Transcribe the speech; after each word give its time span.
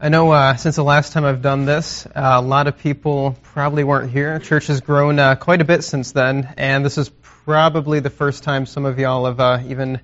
I 0.00 0.10
know 0.10 0.30
uh, 0.30 0.54
since 0.54 0.76
the 0.76 0.84
last 0.84 1.12
time 1.12 1.24
I've 1.24 1.42
done 1.42 1.64
this, 1.64 2.06
uh, 2.06 2.10
a 2.14 2.40
lot 2.40 2.68
of 2.68 2.78
people 2.78 3.36
probably 3.42 3.82
weren't 3.82 4.12
here. 4.12 4.38
Church 4.38 4.68
has 4.68 4.80
grown 4.80 5.18
uh, 5.18 5.34
quite 5.34 5.60
a 5.60 5.64
bit 5.64 5.82
since 5.82 6.12
then, 6.12 6.54
and 6.56 6.84
this 6.84 6.98
is 6.98 7.08
probably 7.08 7.98
the 7.98 8.08
first 8.08 8.44
time 8.44 8.64
some 8.64 8.84
of 8.84 9.00
y'all 9.00 9.26
have 9.26 9.40
uh, 9.40 9.58
even 9.66 9.98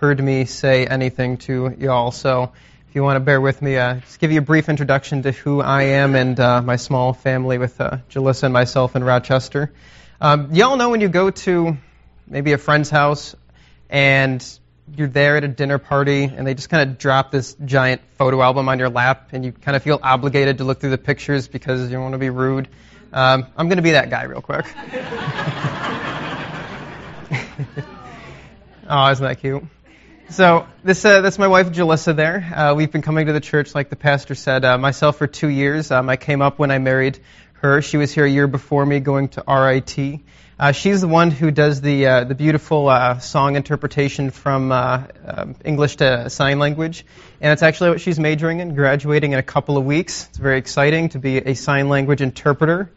heard 0.00 0.20
me 0.20 0.44
say 0.44 0.88
anything 0.88 1.36
to 1.36 1.72
y'all. 1.78 2.10
So 2.10 2.50
if 2.88 2.96
you 2.96 3.04
want 3.04 3.14
to 3.14 3.20
bear 3.20 3.40
with 3.40 3.62
me, 3.62 3.76
uh, 3.76 4.00
just 4.00 4.18
give 4.18 4.32
you 4.32 4.40
a 4.40 4.42
brief 4.42 4.68
introduction 4.68 5.22
to 5.22 5.30
who 5.30 5.60
I 5.60 5.82
am 5.82 6.16
and 6.16 6.40
uh, 6.40 6.60
my 6.60 6.74
small 6.74 7.12
family 7.12 7.58
with 7.58 7.80
uh, 7.80 7.98
Jalissa 8.10 8.42
and 8.42 8.52
myself 8.52 8.96
in 8.96 9.04
Rochester. 9.04 9.72
Um, 10.20 10.52
y'all 10.52 10.76
know 10.76 10.90
when 10.90 11.00
you 11.00 11.08
go 11.08 11.30
to 11.30 11.76
maybe 12.26 12.54
a 12.54 12.58
friend's 12.58 12.90
house 12.90 13.36
and 13.88 14.44
you're 14.96 15.08
there 15.08 15.36
at 15.36 15.44
a 15.44 15.48
dinner 15.48 15.78
party 15.78 16.24
and 16.24 16.46
they 16.46 16.54
just 16.54 16.68
kind 16.68 16.88
of 16.88 16.98
drop 16.98 17.30
this 17.30 17.56
giant 17.64 18.00
photo 18.16 18.42
album 18.42 18.68
on 18.68 18.78
your 18.78 18.88
lap 18.88 19.28
and 19.32 19.44
you 19.44 19.52
kind 19.52 19.76
of 19.76 19.82
feel 19.82 20.00
obligated 20.02 20.58
to 20.58 20.64
look 20.64 20.80
through 20.80 20.90
the 20.90 20.98
pictures 20.98 21.48
because 21.48 21.82
you 21.82 21.90
don't 21.90 22.02
want 22.02 22.14
to 22.14 22.18
be 22.18 22.30
rude. 22.30 22.68
Um, 23.12 23.46
I'm 23.56 23.68
going 23.68 23.76
to 23.76 23.82
be 23.82 23.92
that 23.92 24.10
guy 24.10 24.24
real 24.24 24.42
quick. 24.42 24.66
oh, 28.88 29.10
isn't 29.10 29.24
that 29.24 29.38
cute? 29.40 29.64
So 30.30 30.66
this 30.84 31.02
uh, 31.06 31.22
that's 31.22 31.38
my 31.38 31.48
wife 31.48 31.68
Jalissa. 31.68 32.14
There, 32.14 32.52
uh, 32.54 32.74
we've 32.74 32.92
been 32.92 33.00
coming 33.00 33.28
to 33.28 33.32
the 33.32 33.40
church, 33.40 33.74
like 33.74 33.88
the 33.88 33.96
pastor 33.96 34.34
said, 34.34 34.62
uh, 34.62 34.76
myself 34.76 35.16
for 35.16 35.26
two 35.26 35.48
years. 35.48 35.90
Um, 35.90 36.10
I 36.10 36.16
came 36.16 36.42
up 36.42 36.58
when 36.58 36.70
I 36.70 36.78
married 36.78 37.18
her. 37.54 37.80
She 37.80 37.96
was 37.96 38.12
here 38.12 38.26
a 38.26 38.30
year 38.30 38.46
before 38.46 38.84
me, 38.84 39.00
going 39.00 39.28
to 39.30 39.44
RIT. 39.48 40.20
Uh, 40.58 40.72
she's 40.72 41.00
the 41.00 41.06
one 41.06 41.30
who 41.30 41.52
does 41.52 41.80
the 41.80 42.04
uh, 42.04 42.24
the 42.24 42.34
beautiful 42.34 42.88
uh, 42.88 43.20
song 43.20 43.54
interpretation 43.54 44.30
from 44.30 44.72
uh, 44.72 45.04
uh, 45.24 45.46
English 45.64 45.94
to 45.96 46.28
sign 46.30 46.58
language, 46.58 47.06
and 47.40 47.52
it's 47.52 47.62
actually 47.62 47.90
what 47.90 48.00
she's 48.00 48.18
majoring 48.18 48.58
in, 48.58 48.74
graduating 48.74 49.30
in 49.30 49.38
a 49.38 49.42
couple 49.42 49.78
of 49.78 49.84
weeks. 49.84 50.26
It's 50.28 50.38
very 50.38 50.58
exciting 50.58 51.10
to 51.10 51.20
be 51.20 51.36
a 51.36 51.54
sign 51.54 51.88
language 51.88 52.22
interpreter. 52.22 52.90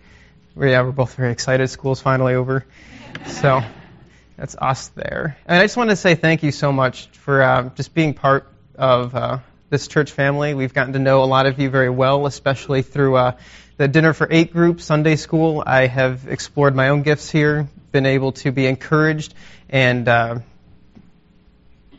Yeah, 0.58 0.82
we're 0.82 0.92
both 0.92 1.14
very 1.14 1.32
excited. 1.32 1.68
School's 1.68 2.02
finally 2.02 2.34
over, 2.34 2.66
so 3.28 3.62
that's 4.38 4.56
us 4.56 4.88
there. 4.88 5.38
And 5.46 5.60
I 5.60 5.64
just 5.64 5.78
want 5.78 5.92
to 5.92 5.96
say 5.96 6.16
thank 6.16 6.42
you 6.42 6.52
so 6.52 6.72
much 6.72 7.10
for 7.10 7.44
uh, 7.44 7.70
just 7.76 7.94
being 7.94 8.16
part 8.16 8.48
of 8.74 9.40
this 9.70 9.88
church 9.88 10.12
family. 10.12 10.56
We've 10.56 10.74
gotten 10.74 10.94
to 10.94 11.00
know 11.00 11.24
a 11.24 11.26
lot 11.26 11.46
of 11.46 11.60
you 11.60 11.70
very 11.70 11.92
well, 11.92 12.26
especially 12.26 12.82
through 12.82 13.36
the 13.82 13.88
Dinner 13.88 14.14
for 14.14 14.28
Eight 14.30 14.54
group, 14.54 14.80
Sunday 14.80 15.16
school. 15.16 15.64
I 15.66 15.88
have 15.88 16.28
explored 16.28 16.76
my 16.76 16.90
own 16.90 17.02
gifts 17.02 17.32
here, 17.32 17.68
been 17.92 18.06
able 18.06 18.34
to 18.34 18.52
be 18.52 18.68
encouraged, 18.68 19.34
and 19.72 20.08
uh, 20.08 20.40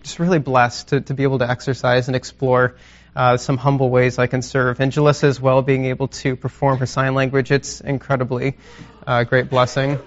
just 0.05 0.21
really 0.21 0.39
blessed 0.39 0.91
to, 0.91 1.01
to 1.01 1.13
be 1.13 1.25
able 1.25 1.41
to 1.41 1.51
exercise 1.51 2.07
and 2.07 2.15
explore 2.15 2.77
uh, 3.17 3.37
some 3.37 3.57
humble 3.57 3.91
ways 3.91 4.21
I 4.21 4.29
can 4.29 4.43
serve. 4.43 4.79
And 4.79 4.93
Jalissa 4.93 5.25
as 5.25 5.41
well, 5.41 5.61
being 5.63 5.87
able 5.87 6.07
to 6.23 6.37
perform 6.37 6.79
her 6.79 6.87
sign 6.87 7.17
language, 7.17 7.51
it's 7.51 7.81
incredibly 7.81 8.59
uh, 9.05 9.25
great 9.25 9.51
blessing. 9.51 9.99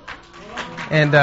And 0.90 1.14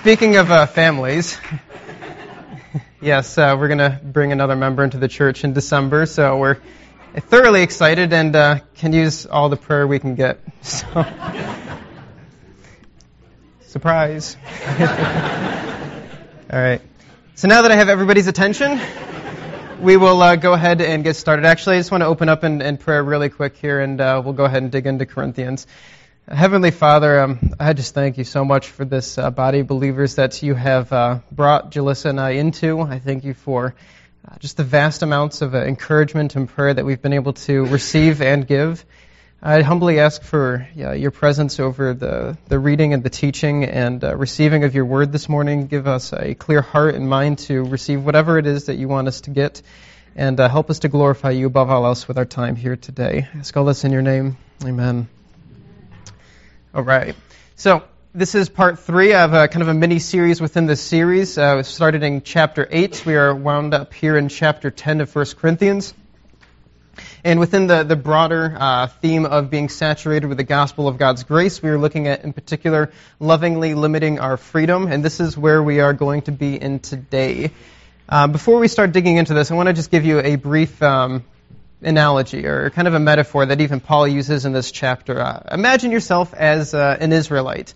Speaking 0.00 0.36
of 0.36 0.50
uh, 0.50 0.64
families, 0.64 1.38
yes, 3.02 3.36
uh, 3.36 3.54
we're 3.58 3.68
going 3.68 3.80
to 3.80 4.00
bring 4.02 4.32
another 4.32 4.56
member 4.56 4.82
into 4.82 4.96
the 4.96 5.08
church 5.08 5.44
in 5.44 5.52
December, 5.52 6.06
so 6.06 6.38
we're 6.38 6.56
thoroughly 7.14 7.62
excited 7.62 8.10
and 8.14 8.34
uh, 8.34 8.60
can 8.76 8.94
use 8.94 9.26
all 9.26 9.50
the 9.50 9.58
prayer 9.58 9.86
we 9.86 9.98
can 9.98 10.14
get. 10.14 10.40
So, 10.62 10.86
surprise. 13.66 14.38
all 14.70 16.58
right. 16.58 16.80
So 17.34 17.48
now 17.48 17.60
that 17.60 17.70
I 17.70 17.76
have 17.76 17.90
everybody's 17.90 18.26
attention, 18.26 18.80
we 19.82 19.98
will 19.98 20.22
uh, 20.22 20.36
go 20.36 20.54
ahead 20.54 20.80
and 20.80 21.04
get 21.04 21.16
started. 21.16 21.44
Actually, 21.44 21.76
I 21.76 21.80
just 21.80 21.90
want 21.90 22.00
to 22.00 22.06
open 22.06 22.30
up 22.30 22.42
in, 22.42 22.62
in 22.62 22.78
prayer 22.78 23.04
really 23.04 23.28
quick 23.28 23.58
here, 23.58 23.80
and 23.80 24.00
uh, 24.00 24.22
we'll 24.24 24.32
go 24.32 24.46
ahead 24.46 24.62
and 24.62 24.72
dig 24.72 24.86
into 24.86 25.04
Corinthians. 25.04 25.66
Heavenly 26.30 26.70
Father, 26.70 27.18
um, 27.18 27.54
I 27.58 27.72
just 27.72 27.92
thank 27.92 28.16
you 28.16 28.22
so 28.22 28.44
much 28.44 28.68
for 28.68 28.84
this 28.84 29.18
uh, 29.18 29.32
body 29.32 29.60
of 29.60 29.66
believers 29.66 30.14
that 30.14 30.44
you 30.44 30.54
have 30.54 30.92
uh, 30.92 31.18
brought 31.32 31.72
Jalissa 31.72 32.06
and 32.06 32.20
I 32.20 32.30
into. 32.30 32.80
I 32.80 33.00
thank 33.00 33.24
you 33.24 33.34
for 33.34 33.74
uh, 34.28 34.36
just 34.38 34.56
the 34.56 34.62
vast 34.62 35.02
amounts 35.02 35.42
of 35.42 35.56
uh, 35.56 35.64
encouragement 35.64 36.36
and 36.36 36.48
prayer 36.48 36.72
that 36.72 36.84
we've 36.84 37.02
been 37.02 37.14
able 37.14 37.32
to 37.32 37.64
receive 37.64 38.22
and 38.22 38.46
give. 38.46 38.86
I 39.42 39.62
humbly 39.62 39.98
ask 39.98 40.22
for 40.22 40.68
your 40.76 41.10
presence 41.10 41.58
over 41.58 41.94
the, 41.94 42.38
the 42.46 42.60
reading 42.60 42.94
and 42.94 43.02
the 43.02 43.10
teaching 43.10 43.64
and 43.64 44.04
uh, 44.04 44.14
receiving 44.14 44.62
of 44.62 44.72
your 44.72 44.84
word 44.84 45.10
this 45.10 45.28
morning. 45.28 45.66
Give 45.66 45.88
us 45.88 46.12
a 46.12 46.36
clear 46.36 46.62
heart 46.62 46.94
and 46.94 47.08
mind 47.08 47.38
to 47.40 47.64
receive 47.64 48.04
whatever 48.04 48.38
it 48.38 48.46
is 48.46 48.66
that 48.66 48.76
you 48.76 48.86
want 48.86 49.08
us 49.08 49.22
to 49.22 49.30
get, 49.30 49.62
and 50.14 50.38
uh, 50.38 50.48
help 50.48 50.70
us 50.70 50.78
to 50.80 50.88
glorify 50.88 51.30
you 51.30 51.48
above 51.48 51.70
all 51.70 51.84
else 51.84 52.06
with 52.06 52.18
our 52.18 52.24
time 52.24 52.54
here 52.54 52.76
today. 52.76 53.26
I 53.34 53.38
ask 53.38 53.56
all 53.56 53.64
this 53.64 53.82
in 53.82 53.90
your 53.90 54.02
name. 54.02 54.36
Amen. 54.64 55.08
All 56.72 56.84
right. 56.84 57.16
So 57.56 57.82
this 58.14 58.36
is 58.36 58.48
part 58.48 58.78
three 58.78 59.12
of 59.12 59.32
a 59.32 59.48
kind 59.48 59.62
of 59.62 59.66
a 59.66 59.74
mini 59.74 59.98
series 59.98 60.40
within 60.40 60.66
this 60.66 60.80
series. 60.80 61.36
Uh, 61.36 61.54
we 61.56 61.62
started 61.64 62.04
in 62.04 62.22
chapter 62.22 62.68
eight. 62.70 63.04
We 63.04 63.16
are 63.16 63.34
wound 63.34 63.74
up 63.74 63.92
here 63.92 64.16
in 64.16 64.28
chapter 64.28 64.70
ten 64.70 65.00
of 65.00 65.12
1 65.12 65.26
Corinthians. 65.36 65.94
And 67.24 67.40
within 67.40 67.66
the, 67.66 67.82
the 67.82 67.96
broader 67.96 68.56
uh, 68.56 68.86
theme 68.86 69.26
of 69.26 69.50
being 69.50 69.68
saturated 69.68 70.28
with 70.28 70.38
the 70.38 70.44
gospel 70.44 70.86
of 70.86 70.96
God's 70.96 71.24
grace, 71.24 71.60
we 71.60 71.70
are 71.70 71.78
looking 71.78 72.06
at, 72.06 72.22
in 72.22 72.32
particular, 72.32 72.92
lovingly 73.18 73.74
limiting 73.74 74.20
our 74.20 74.36
freedom. 74.36 74.86
And 74.86 75.04
this 75.04 75.18
is 75.18 75.36
where 75.36 75.60
we 75.60 75.80
are 75.80 75.92
going 75.92 76.22
to 76.22 76.32
be 76.32 76.54
in 76.54 76.78
today. 76.78 77.50
Uh, 78.08 78.28
before 78.28 78.60
we 78.60 78.68
start 78.68 78.92
digging 78.92 79.16
into 79.16 79.34
this, 79.34 79.50
I 79.50 79.54
want 79.54 79.66
to 79.66 79.72
just 79.72 79.90
give 79.90 80.04
you 80.04 80.20
a 80.20 80.36
brief 80.36 80.80
um, 80.84 81.24
analogy 81.82 82.46
or 82.46 82.70
kind 82.70 82.88
of 82.88 82.94
a 82.94 83.00
metaphor 83.00 83.46
that 83.46 83.60
even 83.60 83.80
Paul 83.80 84.06
uses 84.06 84.44
in 84.44 84.52
this 84.52 84.70
chapter. 84.70 85.20
Uh, 85.20 85.42
imagine 85.52 85.90
yourself 85.90 86.34
as 86.34 86.74
uh, 86.74 86.96
an 87.00 87.12
Israelite 87.12 87.74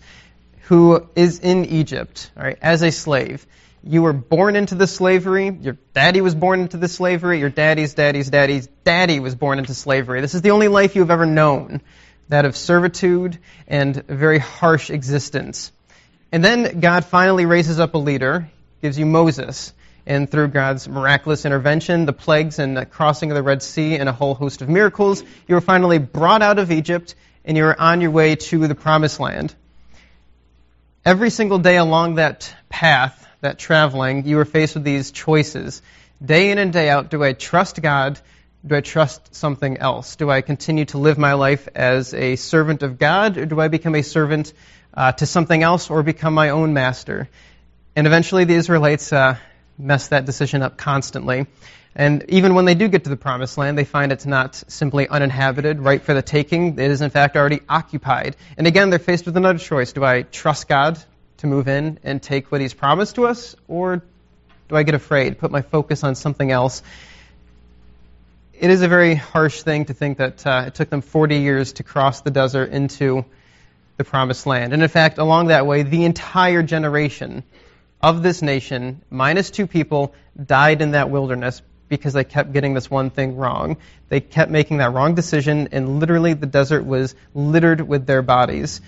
who 0.63 1.07
is 1.15 1.39
in 1.39 1.65
Egypt, 1.65 2.31
right, 2.35 2.57
as 2.61 2.81
a 2.81 2.91
slave. 2.91 3.45
You 3.83 4.01
were 4.01 4.13
born 4.13 4.55
into 4.55 4.73
the 4.73 4.87
slavery. 4.87 5.49
Your 5.49 5.77
daddy 5.93 6.21
was 6.21 6.33
born 6.33 6.61
into 6.61 6.77
the 6.77 6.87
slavery. 6.87 7.39
Your 7.39 7.51
daddy's 7.51 7.93
daddy's 7.93 8.29
daddy's 8.29 8.67
daddy 8.83 9.19
was 9.19 9.35
born 9.35 9.59
into 9.59 9.75
slavery. 9.75 10.21
This 10.21 10.33
is 10.33 10.41
the 10.41 10.51
only 10.51 10.67
life 10.67 10.95
you've 10.95 11.11
ever 11.11 11.27
known, 11.27 11.81
that 12.29 12.45
of 12.45 12.57
servitude 12.57 13.37
and 13.67 13.97
a 14.07 14.15
very 14.15 14.39
harsh 14.39 14.89
existence. 14.89 15.71
And 16.31 16.43
then 16.43 16.79
God 16.79 17.05
finally 17.05 17.45
raises 17.45 17.79
up 17.79 17.93
a 17.93 17.99
leader, 17.99 18.49
gives 18.81 18.97
you 18.97 19.05
Moses 19.05 19.71
and 20.05 20.29
through 20.29 20.49
God's 20.49 20.87
miraculous 20.87 21.45
intervention, 21.45 22.05
the 22.05 22.13
plagues 22.13 22.59
and 22.59 22.77
the 22.77 22.85
crossing 22.85 23.31
of 23.31 23.35
the 23.35 23.43
Red 23.43 23.63
Sea, 23.63 23.95
and 23.95 24.07
a 24.07 24.11
whole 24.11 24.35
host 24.35 24.61
of 24.61 24.69
miracles, 24.69 25.23
you 25.47 25.55
were 25.55 25.61
finally 25.61 25.97
brought 25.97 26.41
out 26.41 26.59
of 26.59 26.71
Egypt 26.71 27.15
and 27.43 27.57
you 27.57 27.63
were 27.63 27.79
on 27.79 28.01
your 28.01 28.11
way 28.11 28.35
to 28.35 28.67
the 28.67 28.75
Promised 28.75 29.19
Land. 29.19 29.53
Every 31.03 31.29
single 31.29 31.59
day 31.59 31.77
along 31.77 32.15
that 32.15 32.53
path, 32.69 33.27
that 33.41 33.59
traveling, 33.59 34.25
you 34.25 34.37
were 34.37 34.45
faced 34.45 34.73
with 34.75 34.83
these 34.83 35.11
choices. 35.11 35.81
Day 36.23 36.49
in 36.49 36.57
and 36.57 36.73
day 36.73 36.89
out, 36.89 37.11
do 37.11 37.23
I 37.23 37.33
trust 37.33 37.81
God? 37.81 38.19
Do 38.65 38.75
I 38.75 38.81
trust 38.81 39.35
something 39.35 39.77
else? 39.77 40.15
Do 40.15 40.31
I 40.31 40.41
continue 40.41 40.85
to 40.85 40.97
live 40.97 41.19
my 41.19 41.33
life 41.33 41.67
as 41.75 42.15
a 42.15 42.35
servant 42.35 42.81
of 42.81 42.97
God, 42.97 43.37
or 43.37 43.45
do 43.45 43.59
I 43.61 43.67
become 43.67 43.93
a 43.93 44.01
servant 44.01 44.53
uh, 44.95 45.11
to 45.11 45.27
something 45.27 45.61
else 45.61 45.91
or 45.91 46.01
become 46.01 46.33
my 46.33 46.49
own 46.49 46.73
master? 46.73 47.29
And 47.95 48.07
eventually 48.07 48.45
the 48.45 48.55
Israelites 48.55 49.13
uh, 49.13 49.37
mess 49.77 50.09
that 50.09 50.25
decision 50.25 50.61
up 50.61 50.77
constantly. 50.77 51.47
And 51.95 52.25
even 52.27 52.55
when 52.55 52.65
they 52.65 52.75
do 52.75 52.89
get 52.89 53.05
to 53.05 53.09
the 53.09 53.15
promised 53.15 53.57
land, 53.57 53.77
they 53.77 53.85
find 53.85 54.11
it's 54.11 54.25
not 54.25 54.55
simply 54.67 55.07
uninhabited, 55.07 55.79
right 55.79 56.01
for 56.01 56.13
the 56.13 56.21
taking. 56.21 56.77
It 56.77 56.91
is, 56.91 57.01
in 57.01 57.09
fact, 57.09 57.37
already 57.37 57.61
occupied. 57.69 58.35
And 58.57 58.67
again, 58.67 58.89
they're 58.89 58.99
faced 58.99 59.25
with 59.25 59.37
another 59.37 59.59
choice. 59.59 59.93
Do 59.93 60.03
I 60.03 60.23
trust 60.23 60.67
God 60.67 60.99
to 61.37 61.47
move 61.47 61.69
in 61.69 61.99
and 62.03 62.21
take 62.21 62.51
what 62.51 62.59
He's 62.59 62.73
promised 62.73 63.15
to 63.15 63.27
us? 63.27 63.55
Or 63.69 64.03
do 64.67 64.75
I 64.75 64.83
get 64.83 64.93
afraid, 64.93 65.37
put 65.37 65.51
my 65.51 65.61
focus 65.61 66.03
on 66.03 66.15
something 66.15 66.51
else? 66.51 66.83
It 68.53 68.69
is 68.69 68.81
a 68.81 68.87
very 68.89 69.15
harsh 69.15 69.61
thing 69.61 69.85
to 69.85 69.93
think 69.93 70.17
that 70.17 70.45
uh, 70.45 70.65
it 70.67 70.75
took 70.75 70.89
them 70.89 71.01
40 71.01 71.37
years 71.37 71.73
to 71.73 71.83
cross 71.83 72.21
the 72.21 72.31
desert 72.31 72.71
into 72.71 73.25
the 73.97 74.03
promised 74.03 74.45
land. 74.45 74.73
And 74.73 74.83
in 74.83 74.89
fact, 74.89 75.17
along 75.17 75.47
that 75.47 75.65
way, 75.65 75.83
the 75.83 76.03
entire 76.03 76.61
generation 76.61 77.43
of 78.01 78.23
this 78.23 78.41
nation, 78.41 79.01
minus 79.09 79.49
two 79.49 79.67
people, 79.67 80.13
died 80.43 80.81
in 80.81 80.91
that 80.91 81.09
wilderness 81.09 81.61
because 81.87 82.13
they 82.13 82.23
kept 82.23 82.51
getting 82.51 82.73
this 82.73 82.89
one 82.89 83.09
thing 83.09 83.35
wrong. 83.35 83.77
They 84.09 84.19
kept 84.19 84.51
making 84.51 84.77
that 84.77 84.93
wrong 84.93 85.15
decision, 85.15 85.69
and 85.71 85.99
literally 85.99 86.33
the 86.33 86.45
desert 86.47 86.83
was 86.85 87.15
littered 87.33 87.81
with 87.81 88.05
their 88.05 88.21
bodies. 88.21 88.81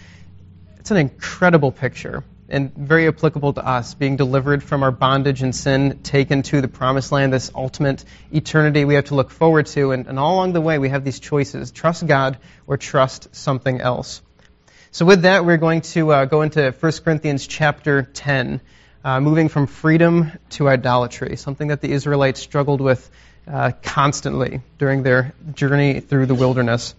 It's 0.80 0.92
an 0.92 0.98
incredible 0.98 1.72
picture 1.72 2.24
and 2.50 2.74
very 2.74 3.08
applicable 3.08 3.54
to 3.54 3.66
us, 3.66 3.94
being 3.94 4.16
delivered 4.16 4.64
from 4.64 4.84
our 4.84 4.92
bondage 4.92 5.42
and 5.42 5.54
sin, 5.54 6.00
taken 6.04 6.44
to 6.44 6.62
the 6.62 6.68
promised 6.68 7.12
land, 7.12 7.34
this 7.34 7.52
ultimate 7.54 8.04
eternity 8.32 8.86
we 8.86 8.96
have 8.96 9.06
to 9.06 9.16
look 9.16 9.32
forward 9.32 9.66
to. 9.68 9.92
And, 9.92 10.08
and 10.08 10.18
all 10.18 10.36
along 10.36 10.54
the 10.54 10.62
way, 10.62 10.78
we 10.78 10.90
have 10.90 11.04
these 11.04 11.20
choices 11.20 11.72
trust 11.72 12.08
God 12.08 12.38
or 12.66 12.78
trust 12.78 13.36
something 13.36 13.82
else. 13.82 14.22
So, 14.92 15.06
with 15.06 15.24
that, 15.24 15.46
we're 15.46 15.58
going 15.58 15.82
to 15.82 16.12
uh, 16.12 16.26
go 16.26 16.42
into 16.42 16.72
1 16.72 16.92
Corinthians 17.04 17.46
chapter 17.46 18.04
10, 18.04 18.62
uh, 19.08 19.22
moving 19.22 19.48
from 19.48 19.68
freedom 19.68 20.34
to 20.50 20.68
idolatry, 20.68 21.38
something 21.38 21.70
that 21.70 21.80
the 21.80 21.90
Israelites 21.90 22.42
struggled 22.42 22.82
with 22.82 23.10
uh, 23.48 23.72
constantly 23.82 24.60
during 24.78 25.02
their 25.02 25.34
journey 25.54 26.02
through 26.02 26.26
the 26.26 26.36
wilderness. 26.36 26.94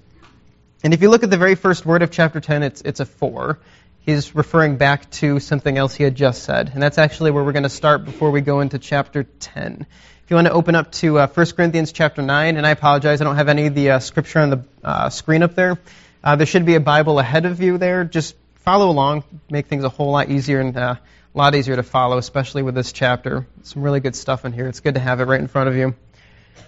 And 0.83 0.95
if 0.95 1.03
you 1.03 1.11
look 1.11 1.23
at 1.23 1.29
the 1.29 1.37
very 1.37 1.55
first 1.55 1.85
word 1.85 2.01
of 2.01 2.11
chapter 2.11 2.41
10, 2.41 2.63
it's, 2.63 2.81
it's 2.81 3.01
a 3.01 3.05
for. 3.05 3.59
He's 4.01 4.35
referring 4.35 4.79
back 4.79 5.11
to 5.21 5.39
something 5.39 5.77
else 5.77 5.95
he 5.95 6.03
had 6.03 6.15
just 6.15 6.45
said. 6.45 6.71
And 6.73 6.83
that's 6.83 6.97
actually 6.97 7.31
where 7.31 7.45
we're 7.45 7.53
going 7.53 7.65
to 7.65 7.69
start 7.69 8.07
before 8.07 8.31
we 8.31 8.41
go 8.41 8.61
into 8.61 8.79
chapter 8.79 9.25
10. 9.25 9.85
If 10.25 10.31
you 10.31 10.37
want 10.37 10.47
to 10.47 10.55
open 10.55 10.77
up 10.77 10.91
to 10.93 11.19
uh, 11.19 11.27
1 11.27 11.47
Corinthians 11.57 11.93
chapter 11.93 12.23
9, 12.23 12.57
and 12.57 12.67
I 12.67 12.71
apologize, 12.71 13.21
I 13.21 13.25
don't 13.25 13.37
have 13.37 13.51
any 13.51 13.67
of 13.67 13.75
the 13.75 13.91
uh, 13.91 13.99
scripture 13.99 14.39
on 14.39 14.49
the 14.49 14.65
uh, 14.83 15.11
screen 15.11 15.43
up 15.43 15.55
there. 15.55 15.79
Uh, 16.25 16.37
there 16.37 16.47
should 16.47 16.65
be 16.65 16.75
a 16.75 16.81
Bible 16.81 17.19
ahead 17.19 17.45
of 17.45 17.61
you 17.61 17.77
there. 17.77 18.05
Just 18.05 18.35
follow 18.65 18.89
along, 18.89 19.25
make 19.51 19.67
things 19.67 19.85
a 19.85 19.91
whole 19.91 20.11
lot 20.11 20.31
easier 20.31 20.61
and 20.61 20.75
uh, 20.75 20.95
a 21.35 21.39
lot 21.39 21.55
easier 21.55 21.77
to 21.77 21.83
follow, 21.83 22.19
especially 22.19 22.63
with 22.63 22.75
this 22.75 22.93
chapter. 22.93 23.47
Some 23.63 23.83
really 23.83 24.01
good 24.01 24.17
stuff 24.17 24.45
in 24.45 24.53
here. 24.53 24.67
It's 24.67 24.81
good 24.81 24.95
to 24.95 25.01
have 25.01 25.21
it 25.21 25.25
right 25.25 25.41
in 25.41 25.49
front 25.49 25.69
of 25.69 25.77
you. 25.77 25.95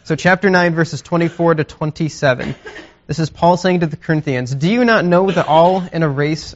So, 0.04 0.16
chapter 0.16 0.50
9, 0.50 0.74
verses 0.74 1.02
24 1.02 1.56
to 1.56 1.64
27. 1.64 2.54
This 3.06 3.18
is 3.18 3.30
Paul 3.30 3.56
saying 3.56 3.80
to 3.80 3.86
the 3.86 3.96
Corinthians, 3.96 4.54
Do 4.54 4.70
you 4.70 4.84
not 4.84 5.04
know 5.04 5.30
that 5.30 5.48
all 5.48 5.82
in 5.92 6.02
a 6.02 6.08
race, 6.08 6.54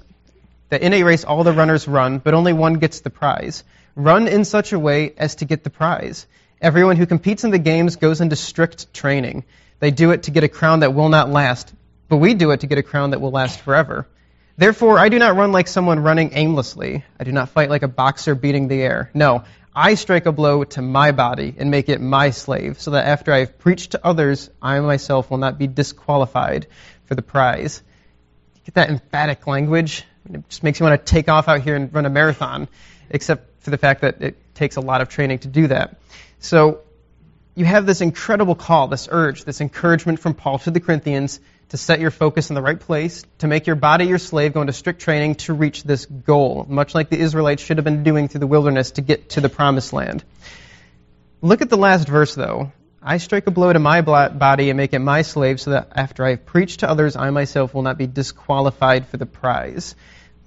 that 0.68 0.82
in 0.82 0.92
a 0.92 1.02
race 1.02 1.24
all 1.24 1.44
the 1.44 1.52
runners 1.52 1.88
run, 1.88 2.18
but 2.18 2.34
only 2.34 2.52
one 2.52 2.74
gets 2.74 3.00
the 3.00 3.10
prize? 3.10 3.64
Run 3.96 4.28
in 4.28 4.44
such 4.44 4.72
a 4.72 4.78
way 4.78 5.14
as 5.16 5.36
to 5.36 5.46
get 5.46 5.64
the 5.64 5.70
prize. 5.70 6.26
Everyone 6.60 6.96
who 6.96 7.06
competes 7.06 7.42
in 7.42 7.50
the 7.50 7.58
games 7.58 7.96
goes 7.96 8.20
into 8.20 8.36
strict 8.36 8.92
training. 8.92 9.44
They 9.80 9.90
do 9.90 10.10
it 10.10 10.24
to 10.24 10.30
get 10.30 10.44
a 10.44 10.48
crown 10.48 10.80
that 10.80 10.94
will 10.94 11.08
not 11.08 11.30
last, 11.30 11.72
but 12.08 12.18
we 12.18 12.34
do 12.34 12.50
it 12.50 12.60
to 12.60 12.66
get 12.66 12.78
a 12.78 12.82
crown 12.82 13.10
that 13.10 13.20
will 13.20 13.32
last 13.32 13.60
forever. 13.60 14.06
Therefore, 14.56 14.98
I 14.98 15.08
do 15.08 15.18
not 15.18 15.34
run 15.36 15.50
like 15.50 15.66
someone 15.66 16.00
running 16.00 16.30
aimlessly. 16.34 17.04
I 17.18 17.24
do 17.24 17.32
not 17.32 17.48
fight 17.48 17.70
like 17.70 17.82
a 17.82 17.88
boxer 17.88 18.36
beating 18.36 18.68
the 18.68 18.80
air. 18.82 19.10
No, 19.12 19.42
I 19.74 19.94
strike 19.94 20.26
a 20.26 20.32
blow 20.32 20.62
to 20.62 20.82
my 20.82 21.10
body 21.10 21.54
and 21.58 21.72
make 21.72 21.88
it 21.88 22.00
my 22.00 22.30
slave, 22.30 22.80
so 22.80 22.92
that 22.92 23.06
after 23.06 23.32
I 23.32 23.38
have 23.38 23.58
preached 23.58 23.92
to 23.92 24.06
others, 24.06 24.50
I 24.62 24.78
myself 24.78 25.30
will 25.30 25.38
not 25.38 25.58
be 25.58 25.66
disqualified 25.66 26.68
for 27.06 27.16
the 27.16 27.22
prize. 27.22 27.82
Get 28.64 28.74
that 28.74 28.90
emphatic 28.90 29.48
language? 29.48 30.04
It 30.32 30.48
just 30.48 30.62
makes 30.62 30.78
you 30.78 30.86
want 30.86 31.04
to 31.04 31.12
take 31.12 31.28
off 31.28 31.48
out 31.48 31.60
here 31.60 31.74
and 31.74 31.92
run 31.92 32.06
a 32.06 32.10
marathon, 32.10 32.68
except 33.10 33.62
for 33.64 33.70
the 33.70 33.78
fact 33.78 34.02
that 34.02 34.22
it 34.22 34.54
takes 34.54 34.76
a 34.76 34.80
lot 34.80 35.00
of 35.00 35.08
training 35.08 35.40
to 35.40 35.48
do 35.48 35.66
that. 35.66 35.98
So, 36.38 36.82
you 37.56 37.64
have 37.64 37.86
this 37.86 38.00
incredible 38.00 38.54
call, 38.54 38.88
this 38.88 39.08
urge, 39.10 39.44
this 39.44 39.60
encouragement 39.60 40.20
from 40.20 40.34
Paul 40.34 40.58
to 40.60 40.70
the 40.70 40.80
Corinthians 40.80 41.40
to 41.70 41.76
set 41.76 42.00
your 42.00 42.10
focus 42.10 42.50
in 42.50 42.54
the 42.54 42.62
right 42.62 42.78
place, 42.78 43.24
to 43.38 43.46
make 43.46 43.66
your 43.66 43.76
body 43.76 44.06
your 44.06 44.18
slave, 44.18 44.52
go 44.52 44.60
into 44.60 44.72
strict 44.72 45.00
training 45.00 45.36
to 45.36 45.54
reach 45.54 45.82
this 45.82 46.06
goal, 46.06 46.66
much 46.68 46.94
like 46.94 47.10
the 47.10 47.18
Israelites 47.18 47.62
should 47.62 47.78
have 47.78 47.84
been 47.84 48.02
doing 48.02 48.28
through 48.28 48.40
the 48.40 48.46
wilderness 48.46 48.92
to 48.92 49.00
get 49.00 49.30
to 49.30 49.40
the 49.40 49.48
promised 49.48 49.92
land. 49.92 50.24
Look 51.40 51.62
at 51.62 51.70
the 51.70 51.76
last 51.76 52.08
verse, 52.08 52.34
though. 52.34 52.72
I 53.02 53.18
strike 53.18 53.46
a 53.46 53.50
blow 53.50 53.72
to 53.72 53.78
my 53.78 54.00
body 54.00 54.70
and 54.70 54.76
make 54.76 54.94
it 54.94 54.98
my 54.98 55.22
slave, 55.22 55.60
so 55.60 55.72
that 55.72 55.92
after 55.94 56.24
I 56.24 56.30
have 56.30 56.46
preached 56.46 56.80
to 56.80 56.88
others, 56.88 57.16
I 57.16 57.30
myself 57.30 57.74
will 57.74 57.82
not 57.82 57.98
be 57.98 58.06
disqualified 58.06 59.06
for 59.08 59.16
the 59.16 59.26
prize. 59.26 59.94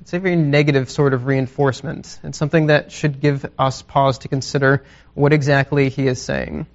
It's 0.02 0.14
a 0.14 0.20
very 0.20 0.36
negative 0.36 0.90
sort 0.90 1.14
of 1.14 1.26
reinforcement, 1.26 2.20
and 2.24 2.36
something 2.36 2.68
that 2.68 2.92
should 2.92 3.20
give 3.20 3.46
us 3.60 3.82
pause 3.82 4.20
to 4.20 4.28
consider 4.28 4.84
what 5.14 5.34
exactly 5.34 5.90
he 5.90 6.08
is 6.08 6.22
saying 6.22 6.68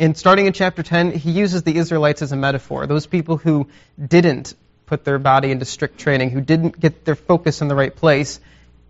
in 0.00 0.14
starting 0.14 0.46
in 0.46 0.54
chapter 0.54 0.82
10, 0.82 1.12
he 1.12 1.30
uses 1.30 1.62
the 1.62 1.76
Israelites 1.76 2.22
as 2.22 2.32
a 2.32 2.36
metaphor. 2.36 2.86
Those 2.86 3.06
people 3.06 3.36
who 3.36 3.68
didn't 4.02 4.54
put 4.86 5.04
their 5.04 5.18
body 5.18 5.50
into 5.50 5.66
strict 5.66 5.98
training, 5.98 6.30
who 6.30 6.40
didn't 6.40 6.80
get 6.80 7.04
their 7.04 7.14
focus 7.14 7.60
in 7.60 7.68
the 7.68 7.74
right 7.74 7.94
place, 7.94 8.40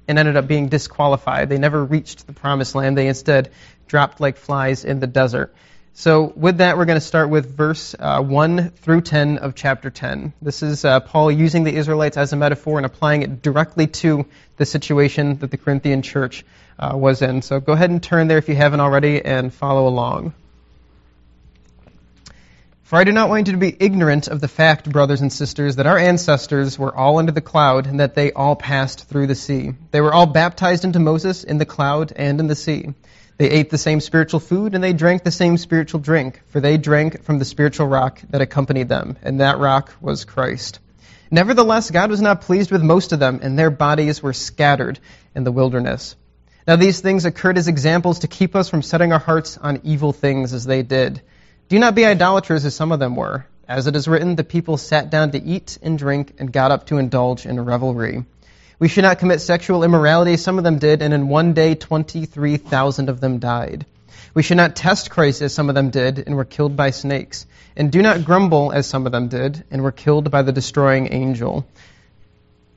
and 0.06 0.20
ended 0.20 0.36
up 0.36 0.46
being 0.46 0.68
disqualified. 0.68 1.48
They 1.48 1.58
never 1.58 1.84
reached 1.84 2.28
the 2.28 2.32
promised 2.32 2.76
land. 2.76 2.96
They 2.96 3.08
instead 3.08 3.50
dropped 3.88 4.20
like 4.20 4.36
flies 4.36 4.84
in 4.84 5.00
the 5.00 5.08
desert. 5.08 5.52
So, 5.94 6.32
with 6.36 6.58
that, 6.58 6.78
we're 6.78 6.84
going 6.84 7.00
to 7.00 7.04
start 7.04 7.28
with 7.28 7.56
verse 7.56 7.96
uh, 7.98 8.22
1 8.22 8.70
through 8.70 9.00
10 9.00 9.38
of 9.38 9.56
chapter 9.56 9.90
10. 9.90 10.32
This 10.40 10.62
is 10.62 10.84
uh, 10.84 11.00
Paul 11.00 11.32
using 11.32 11.64
the 11.64 11.74
Israelites 11.74 12.18
as 12.18 12.32
a 12.32 12.36
metaphor 12.36 12.78
and 12.78 12.86
applying 12.86 13.22
it 13.22 13.42
directly 13.42 13.88
to 13.88 14.26
the 14.58 14.64
situation 14.64 15.38
that 15.38 15.50
the 15.50 15.58
Corinthian 15.58 16.02
church 16.02 16.44
uh, 16.78 16.92
was 16.94 17.20
in. 17.20 17.42
So, 17.42 17.58
go 17.58 17.72
ahead 17.72 17.90
and 17.90 18.00
turn 18.00 18.28
there 18.28 18.38
if 18.38 18.48
you 18.48 18.54
haven't 18.54 18.78
already 18.78 19.24
and 19.24 19.52
follow 19.52 19.88
along. 19.88 20.34
For 22.90 22.96
I 22.96 23.04
do 23.04 23.12
not 23.12 23.28
want 23.28 23.46
you 23.46 23.52
to 23.52 23.56
be 23.60 23.76
ignorant 23.78 24.26
of 24.26 24.40
the 24.40 24.48
fact, 24.48 24.90
brothers 24.90 25.20
and 25.20 25.32
sisters, 25.32 25.76
that 25.76 25.86
our 25.86 25.96
ancestors 25.96 26.76
were 26.76 26.92
all 26.92 27.20
under 27.20 27.30
the 27.30 27.40
cloud, 27.40 27.86
and 27.86 28.00
that 28.00 28.16
they 28.16 28.32
all 28.32 28.56
passed 28.56 29.04
through 29.04 29.28
the 29.28 29.36
sea. 29.36 29.74
They 29.92 30.00
were 30.00 30.12
all 30.12 30.26
baptized 30.26 30.84
into 30.84 30.98
Moses 30.98 31.44
in 31.44 31.58
the 31.58 31.64
cloud 31.64 32.12
and 32.16 32.40
in 32.40 32.48
the 32.48 32.56
sea. 32.56 32.92
They 33.38 33.48
ate 33.48 33.70
the 33.70 33.78
same 33.78 34.00
spiritual 34.00 34.40
food, 34.40 34.74
and 34.74 34.82
they 34.82 34.92
drank 34.92 35.22
the 35.22 35.30
same 35.30 35.56
spiritual 35.56 36.00
drink, 36.00 36.42
for 36.48 36.58
they 36.58 36.78
drank 36.78 37.22
from 37.22 37.38
the 37.38 37.44
spiritual 37.44 37.86
rock 37.86 38.20
that 38.30 38.40
accompanied 38.40 38.88
them, 38.88 39.16
and 39.22 39.38
that 39.38 39.58
rock 39.60 39.94
was 40.00 40.24
Christ. 40.24 40.80
Nevertheless, 41.30 41.92
God 41.92 42.10
was 42.10 42.20
not 42.20 42.40
pleased 42.40 42.72
with 42.72 42.82
most 42.82 43.12
of 43.12 43.20
them, 43.20 43.38
and 43.40 43.56
their 43.56 43.70
bodies 43.70 44.20
were 44.20 44.32
scattered 44.32 44.98
in 45.36 45.44
the 45.44 45.52
wilderness. 45.52 46.16
Now 46.66 46.74
these 46.74 46.98
things 46.98 47.24
occurred 47.24 47.56
as 47.56 47.68
examples 47.68 48.18
to 48.18 48.26
keep 48.26 48.56
us 48.56 48.68
from 48.68 48.82
setting 48.82 49.12
our 49.12 49.20
hearts 49.20 49.58
on 49.58 49.82
evil 49.84 50.12
things 50.12 50.52
as 50.52 50.64
they 50.64 50.82
did. 50.82 51.22
Do 51.70 51.78
not 51.78 51.94
be 51.94 52.04
idolaters 52.04 52.64
as 52.64 52.74
some 52.74 52.90
of 52.90 52.98
them 52.98 53.14
were. 53.14 53.46
As 53.68 53.86
it 53.86 53.94
is 53.94 54.08
written, 54.08 54.34
the 54.34 54.42
people 54.42 54.76
sat 54.76 55.08
down 55.08 55.30
to 55.30 55.40
eat 55.40 55.78
and 55.80 55.96
drink 55.96 56.34
and 56.40 56.52
got 56.52 56.72
up 56.72 56.86
to 56.86 56.98
indulge 56.98 57.46
in 57.46 57.64
revelry. 57.64 58.24
We 58.80 58.88
should 58.88 59.04
not 59.04 59.20
commit 59.20 59.40
sexual 59.40 59.84
immorality, 59.84 60.36
some 60.36 60.58
of 60.58 60.64
them 60.64 60.80
did, 60.80 61.00
and 61.00 61.14
in 61.14 61.28
one 61.28 61.52
day 61.52 61.76
23,000 61.76 63.08
of 63.08 63.20
them 63.20 63.38
died. 63.38 63.86
We 64.34 64.42
should 64.42 64.56
not 64.56 64.74
test 64.74 65.10
Christ, 65.10 65.42
as 65.42 65.54
some 65.54 65.68
of 65.68 65.76
them 65.76 65.90
did, 65.90 66.18
and 66.18 66.34
were 66.34 66.44
killed 66.44 66.74
by 66.74 66.90
snakes. 66.90 67.46
And 67.76 67.92
do 67.92 68.02
not 68.02 68.24
grumble, 68.24 68.72
as 68.72 68.88
some 68.88 69.06
of 69.06 69.12
them 69.12 69.28
did, 69.28 69.62
and 69.70 69.80
were 69.80 69.92
killed 69.92 70.28
by 70.28 70.42
the 70.42 70.50
destroying 70.50 71.12
angel. 71.12 71.64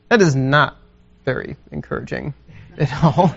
That 0.09 0.21
is 0.21 0.35
not 0.35 0.77
very 1.25 1.57
encouraging 1.71 2.35
at 2.77 3.03
all. 3.03 3.35